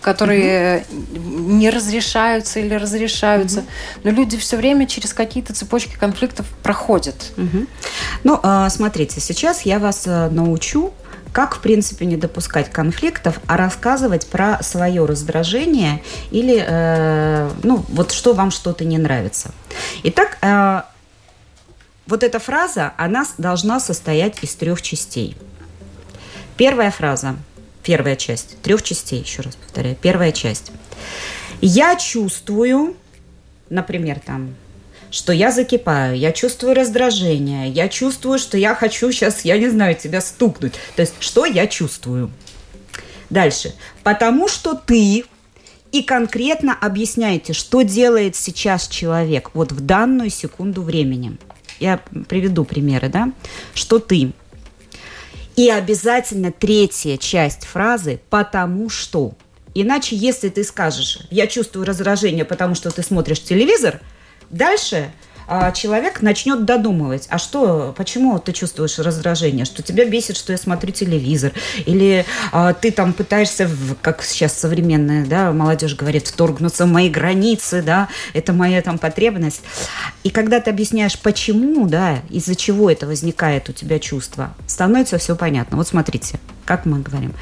[0.00, 3.64] которые не разрешаются или разрешаются.
[4.04, 7.32] Но люди все время через какие-то цепочки конфликтов проходят.
[7.36, 7.66] Мгм.
[8.22, 10.92] Ну, а, смотрите, сейчас я вас а, научу,
[11.38, 18.10] как, в принципе, не допускать конфликтов, а рассказывать про свое раздражение или, э, ну, вот
[18.10, 19.52] что вам что-то не нравится.
[20.02, 20.82] Итак, э,
[22.08, 25.36] вот эта фраза, она должна состоять из трех частей.
[26.56, 27.36] Первая фраза,
[27.84, 30.72] первая часть, трех частей, еще раз повторяю, первая часть.
[31.60, 32.96] Я чувствую,
[33.70, 34.56] например, там,
[35.10, 39.94] что я закипаю, я чувствую раздражение, я чувствую, что я хочу сейчас, я не знаю,
[39.94, 40.74] тебя стукнуть.
[40.96, 42.30] То есть, что я чувствую?
[43.30, 43.74] Дальше.
[44.02, 45.24] Потому что ты
[45.92, 51.38] и конкретно объясняете, что делает сейчас человек вот в данную секунду времени.
[51.80, 53.32] Я приведу примеры, да?
[53.74, 54.32] Что ты.
[55.56, 59.34] И обязательно третья часть фразы «потому что».
[59.74, 64.00] Иначе, если ты скажешь «я чувствую раздражение, потому что ты смотришь телевизор»,
[64.50, 65.10] дальше
[65.50, 70.58] а, человек начнет додумывать, а что, почему ты чувствуешь раздражение, что тебя бесит, что я
[70.58, 71.52] смотрю телевизор,
[71.86, 77.08] или а, ты там пытаешься, в- как сейчас современная да, молодежь говорит, вторгнуться в мои
[77.08, 79.62] границы, да, это моя там потребность.
[80.22, 85.34] И когда ты объясняешь, почему, да, из-за чего это возникает у тебя чувство, становится все
[85.34, 85.78] понятно.
[85.78, 87.32] Вот смотрите, как мы говорим.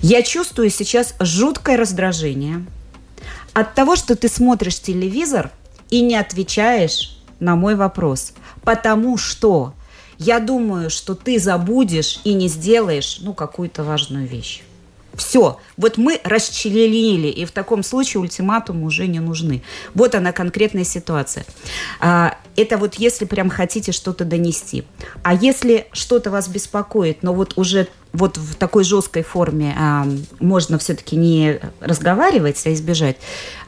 [0.00, 2.64] Я чувствую сейчас жуткое раздражение
[3.52, 5.50] от того, что ты смотришь телевизор
[5.90, 8.32] и не отвечаешь на мой вопрос.
[8.62, 9.74] Потому что
[10.18, 14.62] я думаю, что ты забудешь и не сделаешь, ну, какую-то важную вещь.
[15.14, 19.62] Все, вот мы расчленили, и в таком случае ультиматумы уже не нужны.
[19.94, 21.44] Вот она конкретная ситуация.
[22.00, 24.84] А, это вот если прям хотите что-то донести.
[25.22, 30.06] А если что-то вас беспокоит, но вот уже вот в такой жесткой форме а,
[30.38, 33.16] можно все-таки не разговаривать, а избежать,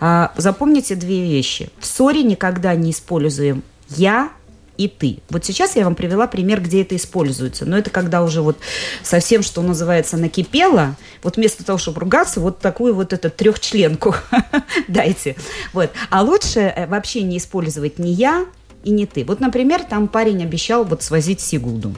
[0.01, 1.71] а, запомните две вещи.
[1.79, 4.31] В ссоре никогда не используем Я
[4.77, 5.19] и ты.
[5.29, 7.67] Вот сейчас я вам привела пример, где это используется.
[7.67, 8.57] Но это когда уже вот
[9.03, 10.97] совсем, что называется, накипело.
[11.23, 14.15] Вот вместо того, чтобы ругаться, вот такую вот эту трехчленку
[14.89, 15.37] дайте.
[15.73, 15.91] Вот.
[16.11, 18.47] А лучше э, вообще не использовать ни я
[18.85, 19.25] и не ты.
[19.25, 21.95] Вот, например, там парень обещал вот свозить Сигулду.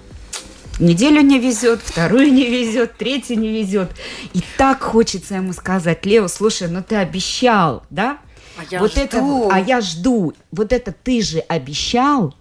[0.81, 3.91] Неделю не везет, вторую не везет, третью не везет.
[4.33, 8.19] И так хочется ему сказать, Лео, слушай, ну ты обещал, да?
[8.57, 9.01] А я вот жду.
[9.01, 10.33] это, а я жду.
[10.51, 12.35] Вот это ты же обещал,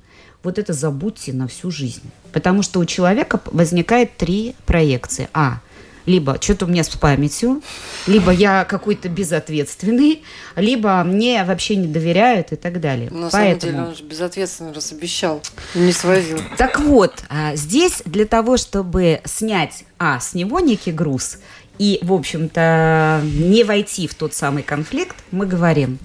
[0.43, 2.09] вот это забудьте на всю жизнь.
[2.31, 5.29] Потому что у человека возникает три проекции.
[5.33, 5.59] А,
[6.05, 7.61] либо что-то у меня с памятью,
[8.07, 10.23] либо я какой-то безответственный,
[10.55, 13.09] либо мне вообще не доверяют и так далее.
[13.09, 13.31] На Поэтому...
[13.31, 15.41] самом деле он же безответственно раз обещал
[15.75, 16.39] и не свозил.
[16.57, 21.37] Так вот, а, здесь для того, чтобы снять, а, с него некий груз,
[21.79, 25.97] и, в общем-то, не войти в тот самый конфликт, мы говорим,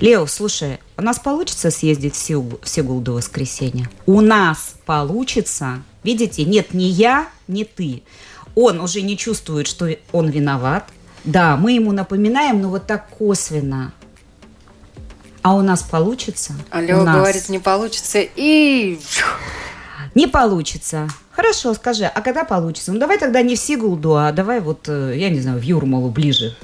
[0.00, 3.90] Лео, слушай, у нас получится съездить в Сеул до воскресенья?
[4.06, 5.82] У нас получится.
[6.02, 8.02] Видите, нет ни я, ни ты.
[8.54, 10.88] Он уже не чувствует, что он виноват.
[11.24, 13.92] Да, мы ему напоминаем, но вот так косвенно.
[15.42, 16.54] А у нас получится?
[16.70, 17.16] А Лео нас.
[17.16, 18.98] говорит, не получится, и...
[20.14, 21.08] Не получится.
[21.30, 22.92] Хорошо, скажи, а когда получится?
[22.92, 26.08] Ну, давай тогда не в Сигулду, а давай вот, э, я не знаю, в Юрмалу
[26.08, 26.56] ближе.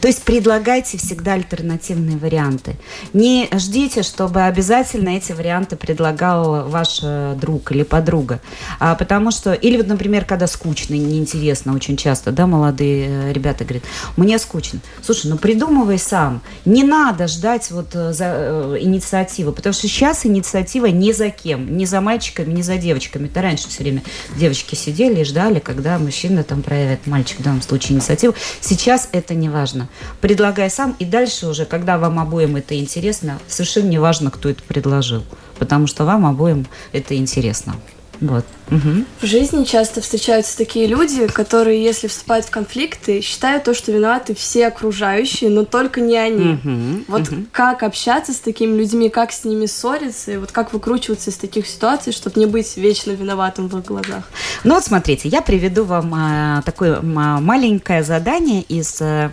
[0.00, 2.76] То есть предлагайте всегда альтернативные варианты.
[3.12, 8.40] Не ждите, чтобы обязательно эти варианты предлагал ваш э, друг или подруга.
[8.78, 13.64] А, потому что, или вот, например, когда скучно, неинтересно очень часто, да, молодые э, ребята
[13.64, 13.84] говорят,
[14.16, 14.80] мне скучно.
[15.02, 16.40] Слушай, ну придумывай сам.
[16.64, 21.76] Не надо ждать вот э, за э, инициативы, потому что сейчас инициатива не за кем,
[21.76, 23.26] не за мальчиками, не за девочками.
[23.26, 24.02] Это раньше все время
[24.36, 28.34] девочки сидели и ждали, когда мужчина там проявит, мальчик в данном случае, инициативу.
[28.62, 29.89] Сейчас это не важно.
[30.20, 34.62] Предлагай сам, и дальше уже, когда вам обоим это интересно, совершенно не важно, кто это
[34.62, 35.24] предложил,
[35.58, 37.76] потому что вам обоим это интересно.
[38.20, 38.44] Вот.
[38.70, 39.06] Мгм.
[39.20, 44.34] В жизни часто встречаются такие люди, которые, если вступают в конфликты, считают то, что виноваты
[44.34, 46.58] все окружающие, но только не они.
[46.62, 47.04] Мгм.
[47.08, 47.48] Вот Мгм.
[47.52, 51.66] как общаться с такими людьми, как с ними ссориться, и вот как выкручиваться из таких
[51.66, 54.24] ситуаций, чтобы не быть вечно виноватым в их глазах.
[54.64, 57.12] Ну вот смотрите, я приведу вам а, такое м,
[57.44, 59.32] маленькое задание из а,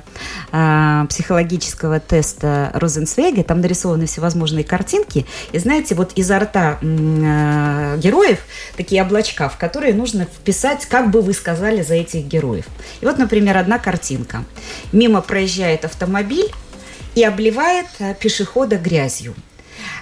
[0.52, 3.44] а, психологического теста Розенцвейга.
[3.44, 5.26] Там нарисованы всевозможные картинки.
[5.52, 8.40] И знаете, вот изо рта а, героев
[8.76, 12.66] такие облачка, в которые нужно вписать, как бы вы сказали за этих героев.
[13.02, 14.44] И вот, например, одна картинка.
[14.92, 16.52] Мимо проезжает автомобиль
[17.16, 19.36] и обливает а, пешехода грязью.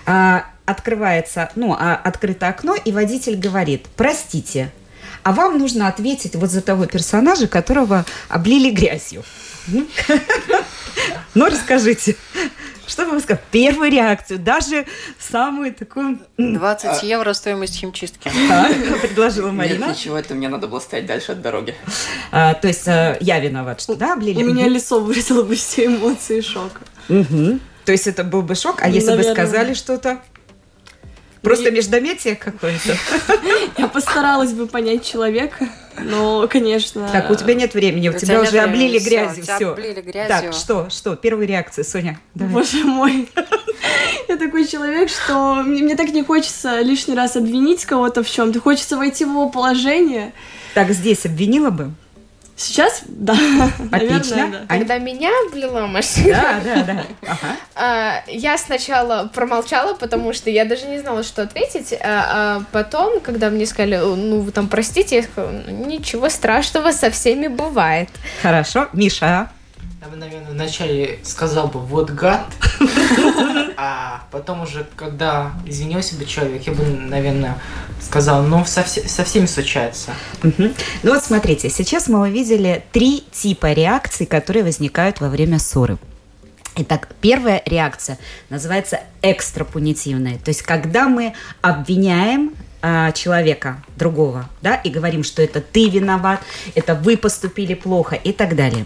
[0.06, 4.72] А, открывается, ну, а, открыто окно, и водитель говорит, простите,
[5.24, 9.24] а вам нужно ответить вот за того персонажа, которого облили грязью.
[11.34, 12.16] Ну, расскажите,
[12.88, 13.44] что бы вы сказали?
[13.52, 14.86] Первую реакцию, даже
[15.20, 16.20] самую такую...
[16.38, 18.32] м, 20 евро стоимость химчистки.
[18.52, 18.70] а,
[19.02, 19.86] предложила Нет, Марина.
[19.92, 21.76] ничего, это мне надо было стоять дальше от дороги.
[22.32, 24.44] А, то есть а, я виноват, что да, облили?
[24.44, 26.82] У меня лицо выразило бы все эмоции шока.
[27.08, 27.60] Мгм.
[27.86, 30.22] То есть это был бы шок, а если бы сказали что-то?
[31.46, 32.98] Просто междометие какое-то.
[33.78, 37.08] Я постаралась бы понять человека, но, конечно...
[37.12, 39.72] Так, у тебя нет времени, у, тебя уже облили грязью, все.
[39.72, 40.28] облили грязью.
[40.28, 42.20] Так, что, что, первая реакция, Соня?
[42.34, 43.30] Боже мой.
[44.28, 48.60] Я такой человек, что мне, мне так не хочется лишний раз обвинить кого-то в чем-то.
[48.60, 50.34] Хочется войти в его положение.
[50.74, 51.92] Так, здесь обвинила бы?
[52.56, 53.34] Сейчас, да.
[53.92, 54.36] Отлично.
[54.38, 54.66] Наверное, да.
[54.70, 57.04] Когда меня облила машина, Да, да, да.
[57.28, 57.56] Ага.
[57.76, 61.92] а, я сначала промолчала, потому что я даже не знала, что ответить.
[61.94, 61.98] А,
[62.60, 67.12] а потом, когда мне сказали, ну, вы там простите, я сказала, «Ну, ничего страшного, со
[67.12, 68.10] всеми бывает.
[68.42, 68.88] Хорошо.
[68.94, 69.50] Миша,
[70.06, 72.46] Я бы, наверное, вначале сказал бы «вот гад»,
[73.76, 77.58] а потом уже, когда извинился бы человек, я бы, наверное,
[78.00, 80.12] сказал «ну, со, все- со всеми случается».
[80.44, 85.98] Ну вот смотрите, сейчас мы увидели три типа реакций, которые возникают во время ссоры.
[86.76, 88.20] Итак, первая реакция
[88.52, 90.38] называется экстрапунитивная.
[90.38, 92.52] То есть, когда мы обвиняем
[92.88, 96.42] а, человека другого, да, и говорим, что это ты виноват,
[96.76, 98.86] это вы поступили плохо и так далее.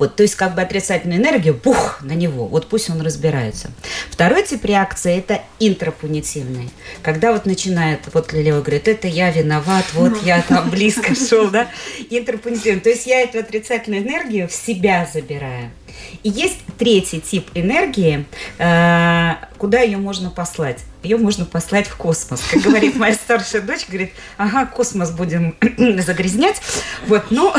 [0.00, 3.70] Вот, то есть, как бы отрицательную энергию, бух, на него, вот пусть он разбирается.
[4.10, 6.70] Второй тип реакции– это интрапунитивный.
[7.02, 11.68] Когда вот начинает, вот Лилева говорит, это я виноват, вот я там близко шел, да,
[12.10, 12.80] интрапунитивный.
[12.80, 15.70] То есть, я эту отрицательную энергию в себя забираю.
[16.24, 18.26] И есть третий тип энергии,
[18.58, 20.80] э, куда ее можно послать.
[21.06, 22.42] Ее можно послать в космос.
[22.50, 25.56] Как говорит моя старшая дочь, говорит, ага, космос будем
[26.02, 26.60] загрязнять.
[27.06, 27.54] Вот, но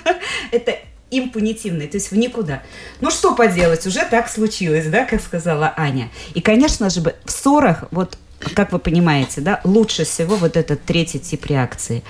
[0.50, 0.76] это
[1.10, 2.62] импунитивный, то есть в никуда.
[3.00, 6.10] Ну что поделать, уже так случилось, да, как сказала Аня.
[6.34, 8.18] И, конечно же, в ссорах вот
[8.54, 12.02] как вы понимаете, да, лучше всего вот этот третий тип реакции.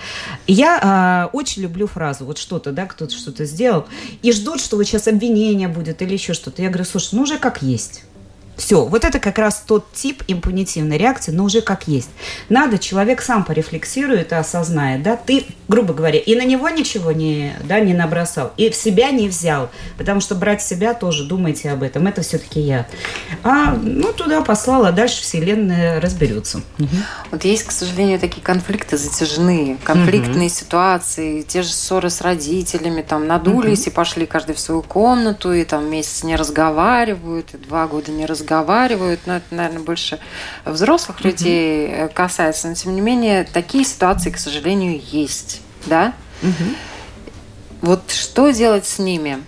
[0.47, 3.87] Я э, очень люблю фразу, вот что-то, да, кто-то что-то сделал,
[4.23, 6.63] и ждут, что вот сейчас обвинение будет или еще что-то.
[6.63, 8.05] Я говорю, слушай, ну уже как есть.
[8.61, 12.11] Все, вот это как раз тот тип импунитивной реакции, но уже как есть.
[12.51, 17.55] Надо, человек сам порефлексирует и осознает, да, ты, грубо говоря, и на него ничего не,
[17.65, 21.83] да, не набросал, и в себя не взял, потому что брать себя тоже, думайте об
[21.83, 22.87] этом, это все-таки я.
[23.43, 26.59] А, ну, туда послала, а дальше вселенная разберется.
[26.79, 26.89] Угу.
[27.31, 30.55] Вот есть, к сожалению, такие конфликты затяжные, конфликтные угу.
[30.55, 33.91] ситуации, те же ссоры с родителями, там, надулись угу.
[33.91, 38.27] и пошли каждый в свою комнату, и там месяц не разговаривают, и два года не
[38.27, 40.19] разговаривают, разговаривают, но это, наверное, больше
[40.65, 42.13] взрослых людей mm-hmm.
[42.13, 42.69] касается.
[42.69, 45.61] Но, тем не менее, такие ситуации, к сожалению, есть.
[45.87, 46.13] Да?
[46.43, 46.77] Mm-hmm.
[47.83, 49.39] Вот что делать с ними?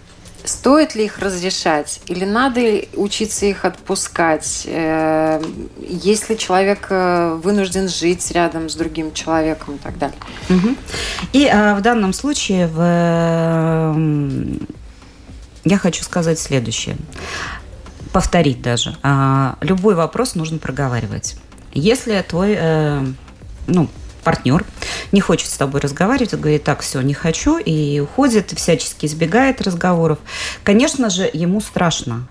[0.45, 2.01] Стоит ли их разрешать?
[2.07, 2.61] Или надо
[2.95, 4.65] учиться их отпускать?
[4.67, 5.41] Э,
[5.79, 10.19] если человек э, вынужден жить рядом с другим человеком и так далее?
[10.51, 10.77] Угу.
[11.33, 13.97] И а, в данном случае в,
[15.65, 16.97] я хочу сказать следующее
[18.13, 18.97] повторить даже.
[19.03, 21.37] А, любой вопрос нужно проговаривать.
[21.73, 23.07] Если твой, э,
[23.67, 23.89] ну,
[24.25, 24.65] партнер
[25.11, 30.19] не хочет с тобой разговаривать, говорит, так, все, не хочу, и уходит, всячески избегает разговоров,
[30.63, 32.29] конечно же, ему страшно,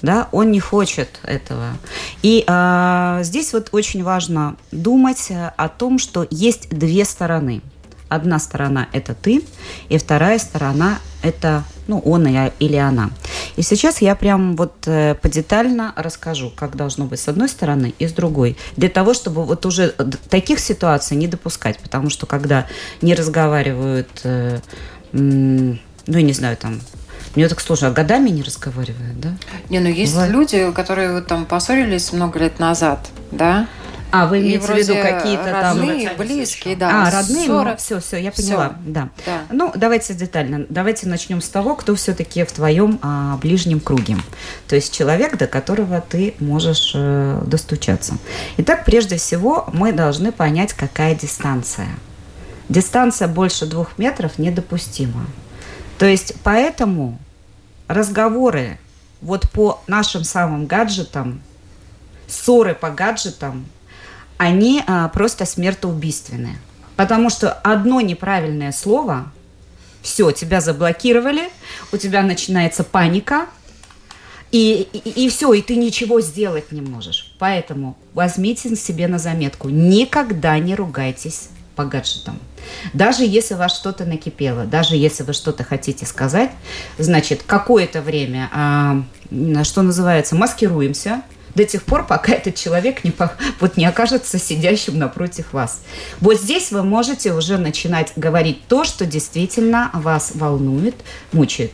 [0.00, 1.76] да, он не хочет этого.
[2.22, 7.62] И э, здесь вот очень важно думать о том, что есть две стороны–
[8.14, 9.42] Одна сторона– это ты,
[9.88, 13.10] и вторая сторона– это ну, он или она.
[13.56, 18.06] И сейчас я прям вот э, подетально расскажу, как должно быть с одной стороны и
[18.06, 19.94] с другой, для того, чтобы вот уже
[20.28, 22.66] таких ситуаций не допускать, потому что когда
[23.02, 24.60] не разговаривают, э,
[25.12, 26.80] ну, я не знаю, там,
[27.34, 29.30] мне так сложно, а годами не разговаривают, да?
[29.68, 30.32] Не, ну есть Бывает.
[30.32, 33.66] люди, которые вот там поссорились много лет назад, да,
[34.14, 35.78] а, вы имеете в виду какие-то там...
[35.78, 37.08] Родные, близкие, да.
[37.08, 37.66] А, родные, 40...
[37.66, 38.92] ну, все, все, я поняла, все.
[38.92, 39.08] Да.
[39.26, 39.40] да.
[39.50, 40.66] Ну, давайте детально.
[40.68, 44.16] Давайте начнем с того, кто все-таки в твоем а, ближнем круге.
[44.68, 48.16] То есть человек, до которого ты можешь э, достучаться.
[48.58, 51.88] Итак, прежде всего, мы должны понять, какая дистанция.
[52.68, 55.26] Дистанция больше двух метров недопустима.
[55.98, 57.18] То есть, поэтому
[57.88, 58.78] разговоры
[59.20, 61.42] вот по нашим самым гаджетам,
[62.28, 63.66] ссоры по гаджетам,
[64.36, 66.56] они а, просто смертоубийственные.
[66.96, 69.32] Потому что одно неправильное слово,
[70.02, 71.48] все, тебя заблокировали,
[71.92, 73.46] у тебя начинается паника,
[74.52, 77.34] и, и, и все, и ты ничего сделать не можешь.
[77.38, 82.38] Поэтому возьмите себе на заметку, никогда не ругайтесь по гаджетам.
[82.92, 86.50] Даже если вас что-то накипело, даже если вы что-то хотите сказать,
[86.98, 89.02] значит, какое-то время, а,
[89.64, 91.22] что называется, маскируемся,
[91.54, 93.12] до тех пор, пока этот человек не,
[93.60, 95.82] вот не окажется сидящим напротив вас.
[96.20, 100.94] Вот здесь вы можете уже начинать говорить то, что действительно вас волнует,
[101.32, 101.72] мучает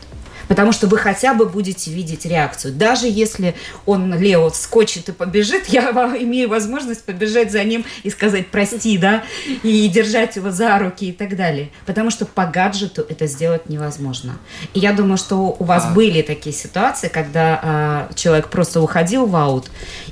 [0.50, 2.74] потому что вы хотя бы будете видеть реакцию.
[2.74, 3.54] Даже если
[3.86, 5.90] он, Лео, скочит и побежит, я
[6.20, 9.22] имею возможность побежать за ним и сказать «прости», да,
[9.62, 11.70] и держать его за руки и так далее.
[11.86, 14.40] Потому что по гаджету это сделать невозможно.
[14.74, 15.94] И я думаю, что у вас а.
[15.94, 19.70] были такие ситуации, когда э, человек просто уходил в аут,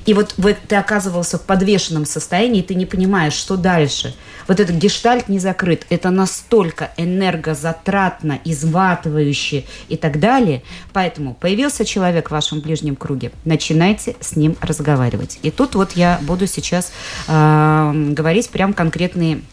[0.09, 0.33] и вот
[0.67, 4.15] ты оказывался в подвешенном состоянии, и ты не понимаешь, что дальше.
[4.47, 5.85] Вот этот гештальт не закрыт.
[5.91, 10.63] Это настолько энергозатратно, изматывающе и так далее.
[10.93, 15.37] Поэтому появился человек в вашем ближнем круге, начинайте с ним разговаривать.
[15.43, 16.91] И тут вот я буду сейчас
[17.27, 19.43] э, говорить прям конкретные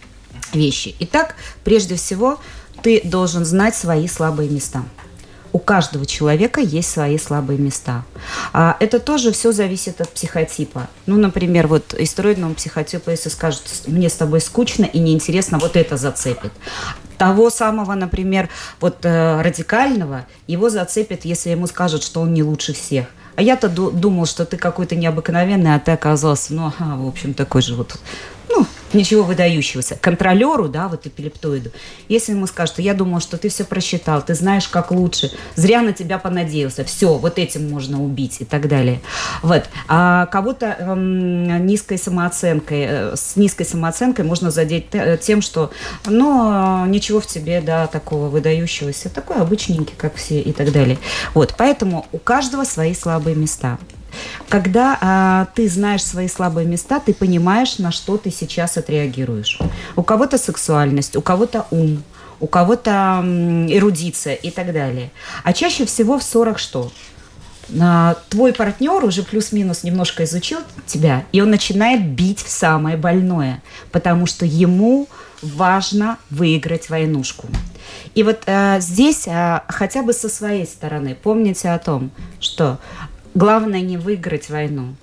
[0.55, 0.95] вещи.
[1.01, 2.41] Итак, прежде всего,
[2.83, 4.85] ты должен знать свои слабые места
[5.53, 8.05] у каждого человека есть свои слабые места.
[8.53, 10.89] А это тоже все зависит от психотипа.
[11.07, 15.97] Ну, например, вот истроидному психотипу, если скажут, мне с тобой скучно и неинтересно, вот это
[15.97, 16.53] зацепит.
[17.19, 18.49] Того самого, например,
[18.81, 23.07] вот э, радикального, его зацепит, если ему скажут, что он не лучше всех.
[23.37, 27.61] А я-то думал, что ты какой-то необыкновенный, а ты оказался, ну, ага, в общем, такой
[27.61, 27.99] же вот
[28.93, 31.71] ничего выдающегося, контролеру, да, вот эпилептоиду,
[32.09, 35.93] если ему скажут, я думал, что ты все просчитал, ты знаешь, как лучше, зря на
[35.93, 39.01] тебя понадеялся, все, вот этим можно убить и так далее.
[39.43, 39.65] Вот.
[39.89, 44.87] А кого-то эм, низкой самооценкой, э, с низкой самооценкой можно задеть
[45.21, 45.71] тем, что,
[46.05, 50.99] ну, ничего в тебе, да, такого выдающегося, такой обычненький, как все и так далее.
[51.35, 53.79] Вот, поэтому у каждого свои слабые места.
[54.49, 59.59] Когда а, ты знаешь свои слабые места, ты понимаешь, на что ты сейчас отреагируешь.
[59.97, 62.03] У кого-то сексуальность, у кого-то ум,
[62.41, 63.23] у кого-то
[63.69, 65.11] эрудиция и так далее.
[65.43, 66.93] А чаще всего в 40 что?
[68.29, 73.61] твой партнер уже плюс-минус немножко изучил тебя, и он начинает бить в самое больное,
[73.91, 75.09] потому что ему
[75.43, 77.49] важно выиграть войнушку.
[78.15, 82.11] И вот э, здесь э, хотя бы со своей стороны помните о том,
[82.41, 82.79] что
[83.37, 84.97] главное не выиграть войну,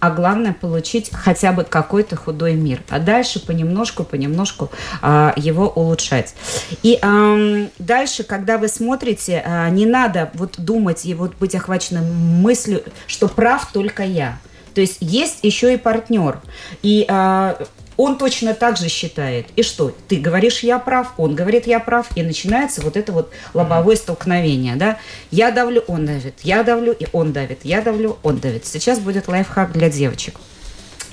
[0.00, 4.70] а главное получить хотя бы какой-то худой мир, а дальше понемножку, понемножку
[5.02, 6.34] а, его улучшать.
[6.82, 12.04] И а, дальше, когда вы смотрите, а, не надо вот думать и вот быть охваченным
[12.42, 14.38] мыслью, что прав только я.
[14.74, 16.40] То есть есть еще и партнер.
[16.82, 17.56] И а,
[17.96, 19.46] он точно так же считает.
[19.56, 19.94] И что?
[20.08, 24.76] Ты говоришь, я прав, он говорит, я прав, и начинается вот это вот лобовое столкновение,
[24.76, 24.98] да?
[25.30, 28.66] Я давлю, он давит, я давлю, и он давит, я давлю, он давит.
[28.66, 30.40] Сейчас будет лайфхак для девочек.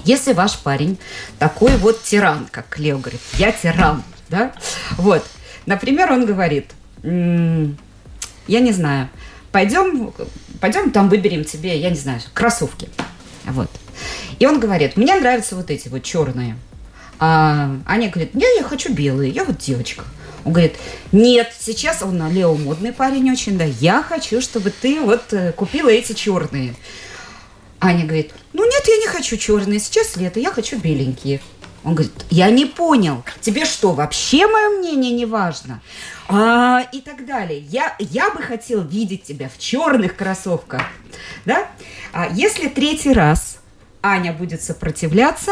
[0.04, 0.98] Если ваш парень
[1.38, 4.54] такой вот тиран, как Лео говорит, я тиран, да?
[4.98, 5.24] Вот.
[5.66, 6.72] Например, он говорит,
[7.04, 7.78] м-м,
[8.48, 9.10] я не знаю,
[9.52, 10.12] пойдем,
[10.60, 12.90] пойдем там выберем тебе, я не знаю, кроссовки.
[13.46, 13.70] Вот.
[14.40, 16.56] И он говорит, мне нравятся вот эти вот черные.
[17.22, 20.04] А Аня говорит, не, я хочу белые, я вот девочка.
[20.44, 20.78] Он говорит,
[21.12, 25.90] нет, сейчас он Лео модный парень очень, да, я хочу, чтобы ты вот э, купила
[25.90, 26.74] эти черные.
[27.80, 31.42] Аня говорит, ну нет, я не хочу черные, сейчас лето, я хочу беленькие.
[31.84, 35.80] Он говорит, я не понял, тебе что, вообще мое мнение не важно?
[36.28, 37.60] А, и так далее.
[37.60, 40.82] Я, я бы хотел видеть тебя в черных кроссовках.
[41.46, 41.68] Да?
[42.14, 43.60] А если третий раз
[44.02, 45.52] Аня будет сопротивляться,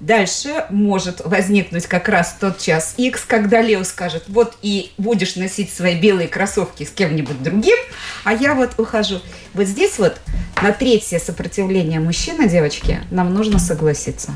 [0.00, 5.70] Дальше может возникнуть как раз тот час X, когда Лео скажет, вот и будешь носить
[5.70, 7.76] свои белые кроссовки с кем-нибудь другим,
[8.24, 9.20] а я вот ухожу.
[9.52, 10.18] Вот здесь вот
[10.62, 14.32] на третье сопротивление мужчины, девочки, нам нужно согласиться.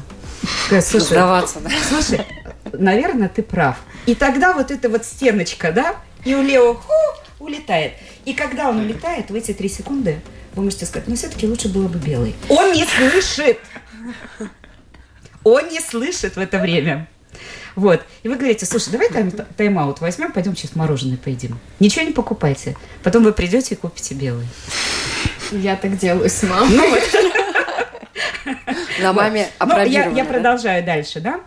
[0.68, 1.70] Слушай, Сдаваться, да.
[1.88, 2.20] слушай,
[2.72, 3.76] наверное, ты прав.
[4.04, 5.96] И тогда вот эта вот стеночка, да,
[6.26, 6.92] и у Лео ху,
[7.40, 7.94] улетает.
[8.26, 10.20] И когда он улетает, в эти три секунды
[10.54, 12.34] вы можете сказать, ну все-таки лучше было бы белый.
[12.50, 13.58] Он не слышит.
[15.44, 17.08] Он не слышит в это время.
[17.76, 18.02] Вот.
[18.22, 21.58] И вы говорите, слушай, давай тайм- тайм-аут возьмем, пойдем сейчас мороженое поедим.
[21.80, 22.76] Ничего не покупайте.
[23.02, 24.46] Потом вы придете и купите белый.
[25.50, 26.70] Я так делаю с мамой.
[26.70, 28.54] Ну,
[29.00, 31.40] На маме ну, я, я продолжаю дальше, да?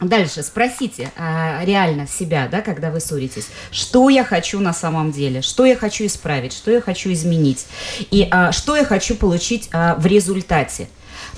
[0.00, 5.42] Дальше спросите а, реально себя, да, когда вы ссоритесь, что я хочу на самом деле,
[5.42, 7.66] что я хочу исправить, что я хочу изменить,
[8.10, 10.88] и а, что я хочу получить а, в результате.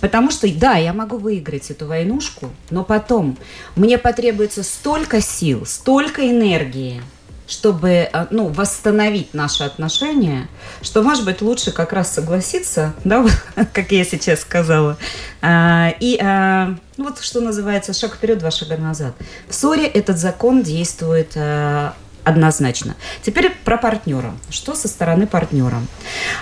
[0.03, 3.38] Потому что, да, я могу выиграть эту войнушку, но потом
[3.76, 7.00] мне потребуется столько сил, столько энергии,
[7.46, 10.48] чтобы э, ну, восстановить наши отношения,
[10.80, 13.24] что, может быть, лучше как раз согласиться, да,
[13.72, 14.98] как я сейчас сказала,
[15.40, 19.14] а, и а, ну, вот что называется шаг вперед, два шага назад.
[19.48, 21.94] В ссоре этот закон действует а,
[22.24, 22.94] Однозначно.
[23.22, 24.32] Теперь про партнера.
[24.48, 25.82] Что со стороны партнера?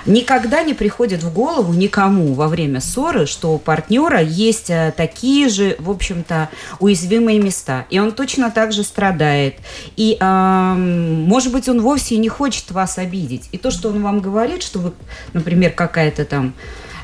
[0.04, 5.48] Никогда не приходит в голову никому во время ссоры, что у партнера есть э, такие
[5.48, 6.50] же, в общем-то,
[6.80, 7.86] уязвимые места.
[7.88, 9.54] И он точно так же страдает.
[9.96, 13.48] И, э, может быть, он вовсе не хочет вас обидеть.
[13.52, 14.92] И то, что он вам говорит, что вы,
[15.32, 16.52] например, какая-то там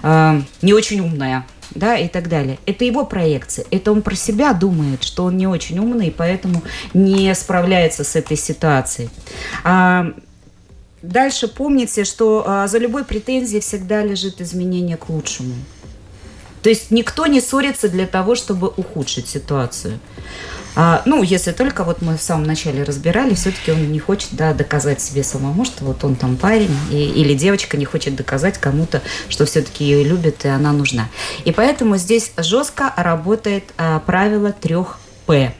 [0.02, 2.58] э, не очень умная, да, и так далее.
[2.66, 3.66] Это его проекция.
[3.70, 6.62] Это он про себя думает, что он не очень умный, поэтому
[6.94, 9.10] не справляется с этой ситуацией.
[9.64, 10.12] А,
[11.02, 15.54] дальше помните, что а, за любой претензией всегда лежит изменение к лучшему.
[16.62, 20.00] То есть никто не ссорится для того, чтобы ухудшить ситуацию.
[20.78, 24.52] А, ну, если только вот мы в самом начале разбирали, все-таки он не хочет да,
[24.52, 29.00] доказать себе самому, что вот он там парень, и, или девочка не хочет доказать кому-то,
[29.30, 31.08] что все-таки ее любят и она нужна.
[31.46, 35.54] И поэтому здесь жестко работает а, правило трех П.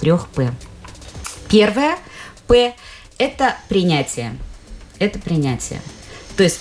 [0.00, 0.50] Трех П.
[1.50, 1.98] Первое
[2.46, 2.74] П–
[3.18, 4.38] это принятие.
[4.98, 5.82] Это принятие.
[6.38, 6.60] То есть,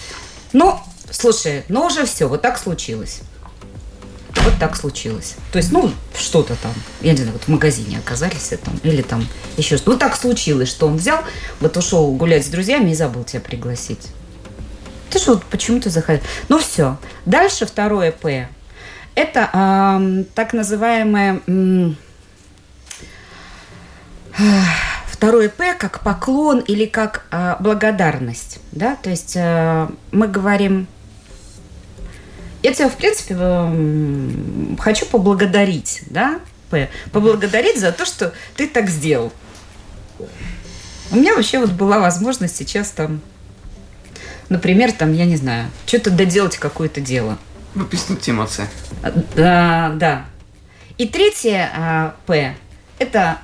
[0.51, 0.77] ну,
[1.09, 3.21] слушай, ну уже все, вот так случилось
[4.35, 5.35] вот так случилось.
[5.51, 9.27] То есть, ну, что-то там, я не знаю, вот в магазине оказались там, или там
[9.57, 9.91] еще что-то.
[9.91, 11.19] Ну, так случилось, что он взял,
[11.59, 14.07] вот ушел гулять с друзьями и забыл тебя пригласить.
[15.09, 16.23] Ты что, почему ты заходил?
[16.49, 16.97] Ну, все.
[17.25, 18.47] Дальше второе П.
[19.15, 21.41] Это э, так называемое...
[21.47, 21.91] Э,
[25.07, 28.59] второе П как поклон или как э, благодарность.
[28.71, 28.95] Да?
[28.95, 30.87] То есть э, мы говорим
[32.61, 33.35] я тебя, в принципе,
[34.81, 36.39] хочу поблагодарить, да,
[36.69, 39.31] П, поблагодарить за то, что ты так сделал.
[41.11, 43.21] У меня вообще вот была возможность сейчас там,
[44.49, 47.37] например, там, я не знаю, что-то доделать какое-то дело.
[47.73, 48.67] Выплеснуть эмоции.
[49.35, 50.25] Да, да.
[50.97, 52.55] И третье а, П–
[52.99, 53.39] это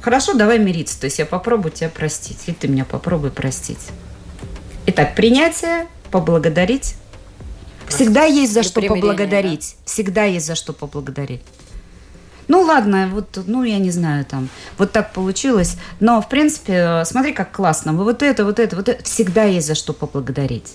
[0.00, 0.98] хорошо, давай мириться.
[0.98, 3.88] То есть я попробую тебя простить, и ты меня попробуй простить.
[4.86, 6.94] Итак, принятие, поблагодарить.
[7.88, 9.76] Всегда есть за что поблагодарить.
[9.84, 11.42] Всегда есть за что поблагодарить.
[12.48, 15.76] Ну ладно, вот, ну я не знаю, там, вот так получилось.
[16.00, 17.92] Но, в принципе, смотри, как классно.
[17.92, 19.04] Вот это, вот это, вот это.
[19.04, 20.72] Всегда есть за что поблагодарить.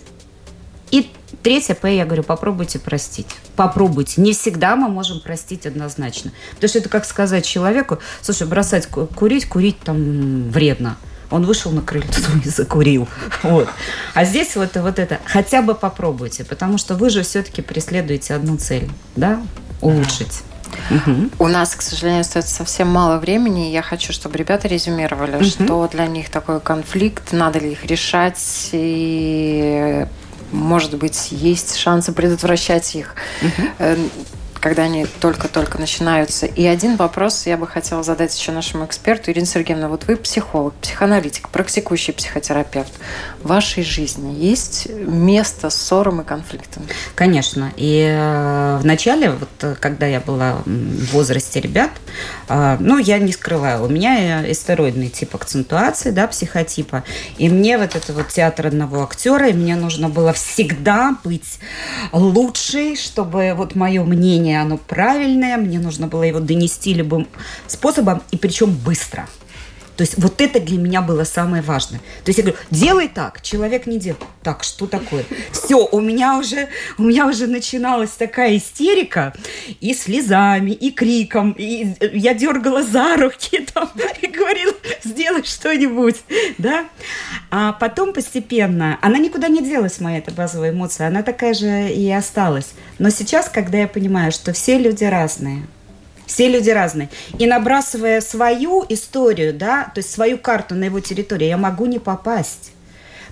[0.92, 1.12] И
[1.42, 3.26] третье П, я говорю, попробуйте простить.
[3.56, 4.22] Попробуйте.
[4.22, 6.32] Не всегда мы можем простить однозначно.
[6.54, 10.98] Потому что это как сказать человеку, слушай, бросать ку- курить, курить там вредно.
[11.34, 13.08] Он вышел на крыльцо и закурил.
[13.42, 13.68] Вот.
[14.14, 18.58] А здесь вот, вот это, хотя бы попробуйте, потому что вы же все-таки преследуете одну
[18.58, 19.42] цель, да,
[19.82, 20.44] улучшить.
[20.92, 21.32] Мгм.
[21.40, 23.70] У нас, к сожалению, остается совсем мало времени.
[23.70, 25.44] и Я хочу, чтобы ребята резюмировали, Мгм.
[25.46, 30.06] что для них такой конфликт, надо ли их решать, и,
[30.52, 33.16] может быть, есть шансы предотвращать их,
[33.80, 33.98] э,
[34.64, 36.46] когда они только-только начинаются.
[36.46, 39.30] И один вопрос я бы хотела задать еще нашему эксперту.
[39.30, 42.94] Ирина Сергеевна, вот вы психолог, психоаналитик, практикующий психотерапевт.
[43.42, 46.84] В вашей жизни есть место ссорам и конфликтам?
[47.14, 47.74] Конечно.
[47.76, 51.92] И э, в начале, вот э, когда я была в возрасте ребят,
[52.48, 57.04] э, ну, я не скрываю, у меня э, истероидный тип акцентуации, да, психотипа.
[57.38, 61.60] И мне вот это вот театр одного актера, и мне нужно было всегда быть
[62.14, 67.28] лучшей, чтобы вот мое мнение, оно правильное, мне нужно было его донести любым
[67.68, 69.28] способом, и причем быстро.
[69.96, 72.00] То есть вот это для меня было самое важное.
[72.24, 74.24] То есть я говорю, делай так, человек не делает.
[74.42, 75.24] Так, что такое?
[75.52, 79.34] Все, у меня уже, у меня уже начиналась такая истерика
[79.80, 83.90] и слезами, и криком, и я дергала за руки там
[84.22, 84.74] и говорила,
[85.04, 86.22] сделай что-нибудь,
[86.58, 86.86] да.
[87.52, 92.10] А потом постепенно, она никуда не делась, моя эта базовая эмоция, она такая же и
[92.12, 92.74] осталась.
[93.00, 95.68] Но сейчас, когда я понимаю, что все люди разные,
[96.26, 97.10] все люди разные.
[97.38, 102.00] И набрасывая свою историю, да, то есть свою карту на его территории, я могу не
[102.00, 102.72] попасть.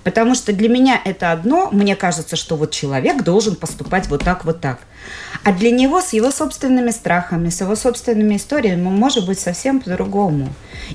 [0.04, 4.44] Потому что для меня это одно, мне кажется, что вот человек должен поступать вот так,
[4.44, 4.80] вот так.
[5.44, 10.48] А для него с его собственными страхами, с его собственными историями может быть совсем по-другому.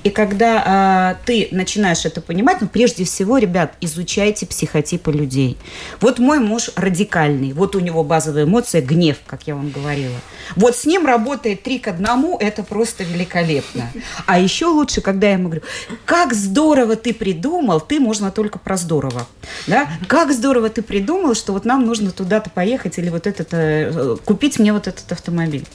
[0.03, 5.57] И когда а, ты начинаешь это понимать, ну, прежде всего, ребят, изучайте психотипы людей.
[5.99, 10.15] Вот мой муж радикальный, вот у него базовая эмоция гнев, как я вам говорила.
[10.55, 13.91] Вот с ним работает три к одному, это просто великолепно.
[14.25, 15.63] А еще лучше, когда я ему говорю,
[16.05, 19.27] как здорово ты придумал, ты можно только про здорово.
[19.67, 19.87] Да?
[20.07, 24.59] Как здорово ты придумал, что вот нам нужно туда-то поехать или вот этот, э, купить
[24.59, 25.65] мне вот этот автомобиль.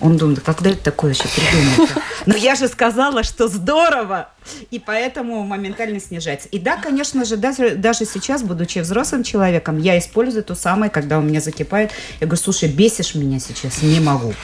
[0.00, 1.88] Он думает, когда это такое еще придумал?
[2.26, 4.30] Но я же сказала, что здорово!
[4.72, 6.48] И поэтому моментально снижается.
[6.48, 11.20] И да, конечно же, даже, даже сейчас, будучи взрослым человеком, я использую то самое, когда
[11.20, 11.92] у меня закипает.
[12.20, 14.34] Я говорю, слушай, бесишь меня сейчас, не могу.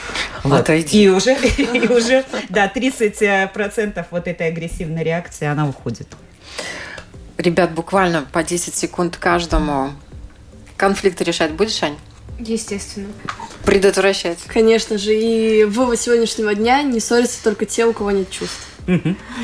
[0.44, 0.60] Вот.
[0.60, 1.02] Отойди.
[1.02, 6.06] И уже, и уже, да, 30% вот этой агрессивной реакции, она уходит.
[7.36, 9.90] Ребят, буквально по 10 секунд каждому.
[10.76, 11.96] Конфликты решать будешь, Ань?
[12.46, 13.08] Естественно.
[13.64, 14.38] Предотвращать.
[14.46, 18.66] Конечно же, и вывод сегодняшнего дня не ссорятся только те, у кого нет чувств.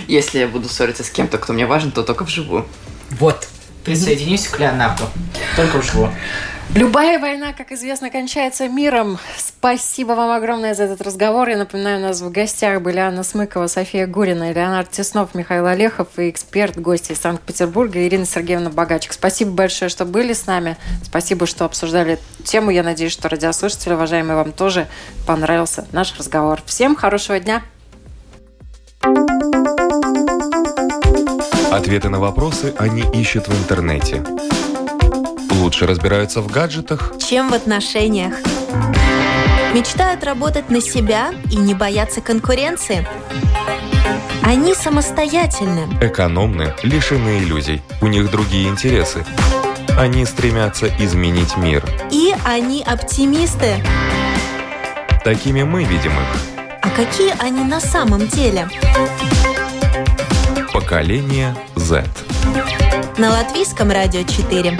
[0.09, 2.67] Если я буду ссориться с кем-то, кто мне важен, то только вживую.
[3.11, 3.49] Вот.
[3.85, 5.05] Присоединюсь к Леонарду.
[5.55, 6.13] Только вживую.
[6.75, 9.19] Любая война, как известно, кончается миром.
[9.39, 11.49] Спасибо вам огромное за этот разговор.
[11.49, 16.09] Я напоминаю, у нас в гостях были Анна Смыкова, София Гурина, Леонард Теснов, Михаил Олехов
[16.19, 19.13] и эксперт, гости из Санкт-Петербурга Ирина Сергеевна Богачик.
[19.13, 20.77] Спасибо большое, что были с нами.
[21.03, 22.71] Спасибо, что обсуждали эту тему.
[22.71, 24.87] Я надеюсь, что радиослушатели, уважаемые, вам тоже
[25.27, 26.61] понравился наш разговор.
[26.67, 27.63] Всем хорошего дня!
[31.71, 34.25] Ответы на вопросы они ищут в интернете.
[35.67, 38.35] Лучше разбираются в гаджетах, Чем в отношениях.
[39.75, 43.05] Мечтают работать на себя и не бояться конкуренции.
[44.45, 45.89] Они самостоятельны.
[46.01, 47.83] экономны, лишены иллюзий.
[48.01, 49.25] У них другие интересы.
[49.99, 51.85] Они стремятся изменить мир.
[52.13, 53.85] И они оптимисты.
[55.25, 56.59] Такими мы видим их.
[56.81, 58.69] А какие они на самом деле?
[60.73, 62.05] Поколение Z.
[63.19, 64.79] На Латвийском радио 4.